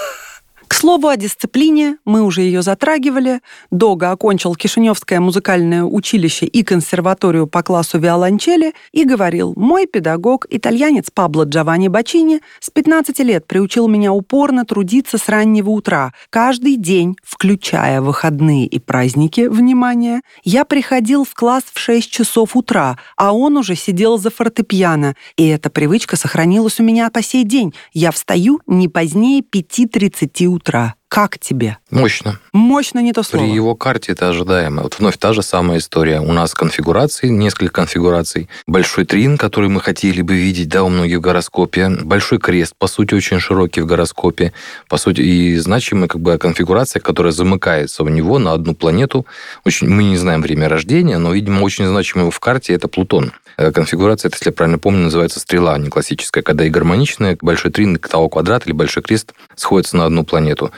Слову 0.79 1.09
о 1.09 1.17
дисциплине, 1.17 1.97
мы 2.05 2.21
уже 2.21 2.39
ее 2.39 2.61
затрагивали. 2.61 3.41
Дога 3.69 4.11
окончил 4.11 4.55
Кишиневское 4.55 5.19
музыкальное 5.19 5.83
училище 5.83 6.45
и 6.45 6.63
консерваторию 6.63 7.47
по 7.47 7.63
классу 7.63 7.99
виолончели 7.99 8.73
и 8.93 9.03
говорил, 9.03 9.51
мой 9.57 9.87
педагог, 9.87 10.45
итальянец 10.49 11.11
Пабло 11.13 11.43
Джованни 11.43 11.89
Бачини, 11.89 12.39
с 12.61 12.69
15 12.69 13.19
лет 13.19 13.45
приучил 13.45 13.89
меня 13.89 14.13
упорно 14.13 14.63
трудиться 14.63 15.17
с 15.17 15.27
раннего 15.27 15.71
утра. 15.71 16.13
Каждый 16.29 16.77
день, 16.77 17.17
включая 17.25 17.99
выходные 17.99 18.65
и 18.65 18.79
праздники, 18.79 19.49
внимание, 19.49 20.21
я 20.45 20.63
приходил 20.63 21.25
в 21.25 21.33
класс 21.33 21.63
в 21.73 21.77
6 21.77 22.09
часов 22.09 22.55
утра, 22.55 22.97
а 23.17 23.33
он 23.33 23.57
уже 23.57 23.75
сидел 23.75 24.17
за 24.17 24.29
фортепиано. 24.29 25.15
И 25.35 25.45
эта 25.45 25.69
привычка 25.69 26.15
сохранилась 26.15 26.79
у 26.79 26.83
меня 26.83 27.09
по 27.09 27.21
сей 27.21 27.43
день. 27.43 27.73
Я 27.91 28.11
встаю 28.11 28.61
не 28.65 28.87
позднее 28.87 29.41
5.30 29.41 30.45
утра 30.45 30.68
утра. 30.69 30.98
Как 31.09 31.39
тебе? 31.39 31.77
Мощно. 31.89 32.39
Мощно 32.53 32.99
не 32.99 33.13
то 33.13 33.23
слово. 33.23 33.43
При 33.43 33.51
его 33.51 33.73
карте 33.73 34.11
это 34.11 34.29
ожидаемо. 34.29 34.83
Вот 34.83 34.99
вновь 34.99 35.17
та 35.17 35.33
же 35.33 35.41
самая 35.41 35.79
история. 35.79 36.21
У 36.21 36.31
нас 36.31 36.53
конфигурации, 36.53 37.29
несколько 37.29 37.73
конфигураций. 37.73 38.47
Большой 38.67 39.05
трин, 39.05 39.35
который 39.39 39.71
мы 39.71 39.81
хотели 39.81 40.21
бы 40.21 40.35
видеть, 40.35 40.69
да, 40.69 40.83
у 40.83 40.89
многих 40.89 41.17
в 41.17 41.21
гороскопе. 41.21 41.89
Большой 41.89 42.37
крест, 42.37 42.75
по 42.77 42.85
сути, 42.85 43.15
очень 43.15 43.39
широкий 43.39 43.81
в 43.81 43.87
гороскопе. 43.87 44.53
По 44.87 44.97
сути, 44.97 45.21
и 45.21 45.57
значимая 45.57 46.07
как 46.07 46.21
бы 46.21 46.37
конфигурация, 46.37 46.99
которая 46.99 47.33
замыкается 47.33 48.03
в 48.03 48.09
него 48.11 48.37
на 48.37 48.53
одну 48.53 48.75
планету. 48.75 49.25
Очень, 49.65 49.89
мы 49.89 50.03
не 50.03 50.17
знаем 50.17 50.43
время 50.43 50.69
рождения, 50.69 51.17
но, 51.17 51.33
видимо, 51.33 51.63
очень 51.63 51.87
значимый 51.87 52.29
в 52.29 52.39
карте 52.39 52.73
это 52.75 52.87
Плутон. 52.87 53.33
Э, 53.57 53.71
конфигурация, 53.71 54.29
это, 54.29 54.37
если 54.37 54.49
я 54.49 54.53
правильно 54.53 54.77
помню, 54.77 55.05
называется 55.05 55.39
стрела, 55.41 55.73
а 55.73 55.77
не 55.79 55.89
классическая, 55.89 56.43
когда 56.43 56.63
и 56.65 56.69
гармоничная, 56.69 57.37
большой 57.41 57.71
трин, 57.71 57.97
того 57.97 58.29
квадрат 58.29 58.65
или 58.65 58.73
большой 58.73 59.03
крест 59.03 59.33
сходятся 59.55 59.97
на 59.97 60.05
одну 60.05 60.23
планету. 60.23 60.71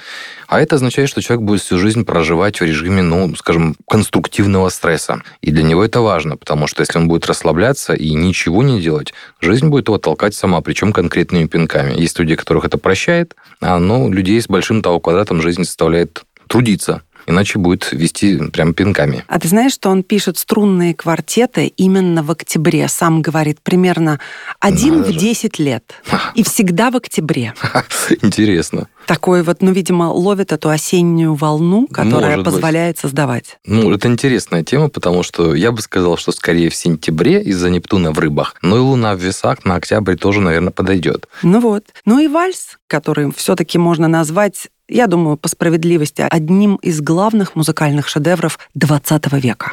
А 0.47 0.61
это 0.61 0.75
означает, 0.75 1.09
что 1.09 1.21
человек 1.21 1.45
будет 1.45 1.61
всю 1.61 1.77
жизнь 1.77 2.05
проживать 2.05 2.59
в 2.59 2.63
режиме, 2.63 3.01
ну, 3.01 3.35
скажем, 3.35 3.75
конструктивного 3.87 4.69
стресса. 4.69 5.23
И 5.41 5.51
для 5.51 5.63
него 5.63 5.83
это 5.83 6.01
важно, 6.01 6.37
потому 6.37 6.67
что 6.67 6.81
если 6.81 6.97
он 6.97 7.07
будет 7.07 7.25
расслабляться 7.25 7.93
и 7.93 8.13
ничего 8.13 8.63
не 8.63 8.81
делать, 8.81 9.13
жизнь 9.39 9.67
будет 9.67 9.87
его 9.87 9.97
толкать 9.97 10.35
сама, 10.35 10.61
причем 10.61 10.93
конкретными 10.93 11.47
пинками. 11.47 11.99
Есть 11.99 12.19
люди, 12.19 12.35
которых 12.35 12.65
это 12.65 12.77
прощает, 12.77 13.35
а 13.59 13.79
ну, 13.79 14.11
людей 14.11 14.41
с 14.41 14.47
большим 14.47 14.81
того 14.81 14.99
квадратом 14.99 15.41
жизнь 15.41 15.63
заставляет 15.63 16.23
трудиться 16.47 17.01
иначе 17.27 17.59
будет 17.59 17.91
вести 17.91 18.37
прям 18.37 18.73
пинками. 18.73 19.23
А 19.27 19.39
ты 19.39 19.47
знаешь, 19.47 19.73
что 19.73 19.89
он 19.89 20.03
пишет 20.03 20.37
струнные 20.37 20.93
квартеты 20.93 21.67
именно 21.67 22.23
в 22.23 22.31
октябре? 22.31 22.87
Сам 22.87 23.21
говорит, 23.21 23.59
примерно 23.61 24.19
один 24.59 24.99
Надо 24.99 25.11
в 25.11 25.17
10 25.17 25.59
лет. 25.59 25.93
И 26.35 26.43
всегда 26.43 26.91
в 26.91 26.95
октябре. 26.97 27.53
Интересно. 28.21 28.87
Такой 29.05 29.43
вот, 29.43 29.61
ну, 29.61 29.71
видимо, 29.71 30.05
ловит 30.05 30.51
эту 30.51 30.69
осеннюю 30.69 31.33
волну, 31.33 31.87
которая 31.87 32.37
Может 32.37 32.45
быть. 32.45 32.53
позволяет 32.53 32.97
создавать. 32.97 33.57
Ну, 33.65 33.91
это 33.91 34.07
интересная 34.07 34.63
тема, 34.63 34.89
потому 34.89 35.23
что 35.23 35.55
я 35.55 35.71
бы 35.71 35.81
сказал, 35.81 36.17
что 36.17 36.31
скорее 36.31 36.69
в 36.69 36.75
сентябре 36.75 37.41
из-за 37.41 37.69
Нептуна 37.69 38.11
в 38.11 38.19
рыбах. 38.19 38.55
Но 38.61 38.77
и 38.77 38.79
Луна 38.79 39.15
в 39.15 39.19
весах 39.19 39.65
на 39.65 39.75
октябрь 39.75 40.15
тоже, 40.15 40.41
наверное, 40.41 40.71
подойдет. 40.71 41.27
Ну 41.43 41.59
вот. 41.59 41.85
Ну 42.05 42.19
и 42.19 42.27
вальс, 42.27 42.77
который 42.87 43.31
все-таки 43.33 43.77
можно 43.77 44.07
назвать 44.07 44.67
я 44.91 45.07
думаю, 45.07 45.37
по 45.37 45.47
справедливости, 45.47 46.25
одним 46.29 46.75
из 46.75 47.01
главных 47.01 47.55
музыкальных 47.55 48.07
шедевров 48.09 48.59
20 48.75 49.31
века. 49.33 49.71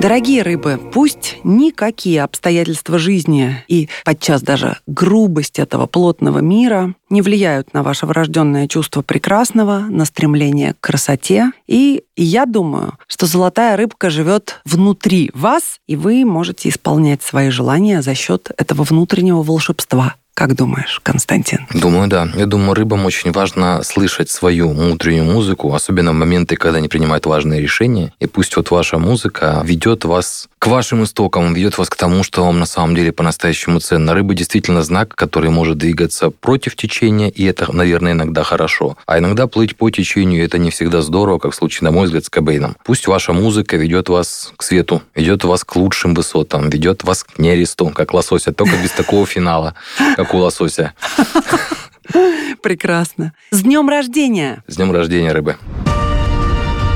Дорогие 0.00 0.40
рыбы, 0.40 0.80
пусть 0.94 1.36
никакие 1.44 2.22
обстоятельства 2.22 2.98
жизни 2.98 3.62
и 3.68 3.90
подчас 4.02 4.40
даже 4.40 4.78
грубость 4.86 5.58
этого 5.58 5.84
плотного 5.84 6.38
мира 6.38 6.94
не 7.10 7.20
влияют 7.20 7.74
на 7.74 7.82
ваше 7.82 8.06
врожденное 8.06 8.66
чувство 8.66 9.02
прекрасного, 9.02 9.80
на 9.90 10.06
стремление 10.06 10.72
к 10.72 10.80
красоте. 10.80 11.52
И 11.66 12.04
я 12.16 12.46
думаю, 12.46 12.94
что 13.08 13.26
золотая 13.26 13.76
рыбка 13.76 14.08
живет 14.08 14.62
внутри 14.64 15.30
вас, 15.34 15.80
и 15.86 15.96
вы 15.96 16.24
можете 16.24 16.70
исполнять 16.70 17.22
свои 17.22 17.50
желания 17.50 18.00
за 18.00 18.14
счет 18.14 18.50
этого 18.56 18.84
внутреннего 18.84 19.42
волшебства. 19.42 20.14
Как 20.34 20.54
думаешь, 20.54 21.00
Константин? 21.02 21.66
Думаю, 21.74 22.08
да. 22.08 22.28
Я 22.34 22.46
думаю, 22.46 22.74
рыбам 22.74 23.04
очень 23.04 23.30
важно 23.30 23.82
слышать 23.82 24.30
свою 24.30 24.70
внутреннюю 24.70 25.24
музыку, 25.24 25.74
особенно 25.74 26.12
в 26.12 26.14
моменты, 26.14 26.56
когда 26.56 26.78
они 26.78 26.88
принимают 26.88 27.26
важные 27.26 27.60
решения. 27.60 28.14
И 28.20 28.26
пусть 28.26 28.56
вот 28.56 28.70
ваша 28.70 28.98
музыка 28.98 29.60
ведет 29.64 30.04
вас 30.04 30.48
к 30.58 30.66
вашим 30.66 31.04
истокам, 31.04 31.54
ведет 31.54 31.78
вас 31.78 31.88
к 31.88 31.96
тому, 31.96 32.22
что 32.22 32.44
вам 32.44 32.58
на 32.58 32.66
самом 32.66 32.94
деле 32.94 33.12
по-настоящему 33.12 33.80
ценно. 33.80 34.14
Рыба 34.14 34.34
действительно 34.34 34.82
знак, 34.82 35.14
который 35.14 35.50
может 35.50 35.78
двигаться 35.78 36.30
против 36.30 36.76
течения, 36.76 37.28
и 37.28 37.44
это, 37.44 37.70
наверное, 37.72 38.12
иногда 38.12 38.42
хорошо. 38.42 38.96
А 39.06 39.18
иногда 39.18 39.46
плыть 39.46 39.76
по 39.76 39.90
течению, 39.90 40.44
это 40.44 40.58
не 40.58 40.70
всегда 40.70 41.02
здорово, 41.02 41.38
как 41.38 41.52
в 41.52 41.54
случае, 41.54 41.86
на 41.86 41.90
мой 41.90 42.06
взгляд, 42.06 42.24
с 42.24 42.30
Кобейном. 42.30 42.76
Пусть 42.84 43.06
ваша 43.06 43.32
музыка 43.32 43.76
ведет 43.76 44.08
вас 44.08 44.52
к 44.56 44.62
свету, 44.62 45.02
ведет 45.14 45.44
вас 45.44 45.64
к 45.64 45.76
лучшим 45.76 46.14
высотам, 46.14 46.68
ведет 46.70 47.04
вас 47.04 47.24
к 47.24 47.38
нересту, 47.38 47.88
как 47.90 48.12
лосося, 48.12 48.52
только 48.52 48.76
без 48.82 48.90
такого 48.92 49.26
финала, 49.26 49.74
как 50.24 50.34
у 50.34 50.38
лосося. 50.38 50.92
Прекрасно. 52.62 53.32
С 53.50 53.62
днем 53.62 53.88
рождения! 53.88 54.62
С 54.66 54.76
днем 54.76 54.92
рождения, 54.92 55.32
рыбы! 55.32 55.56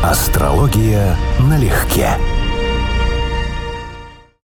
Астрология 0.02 1.16
налегке. 1.40 2.10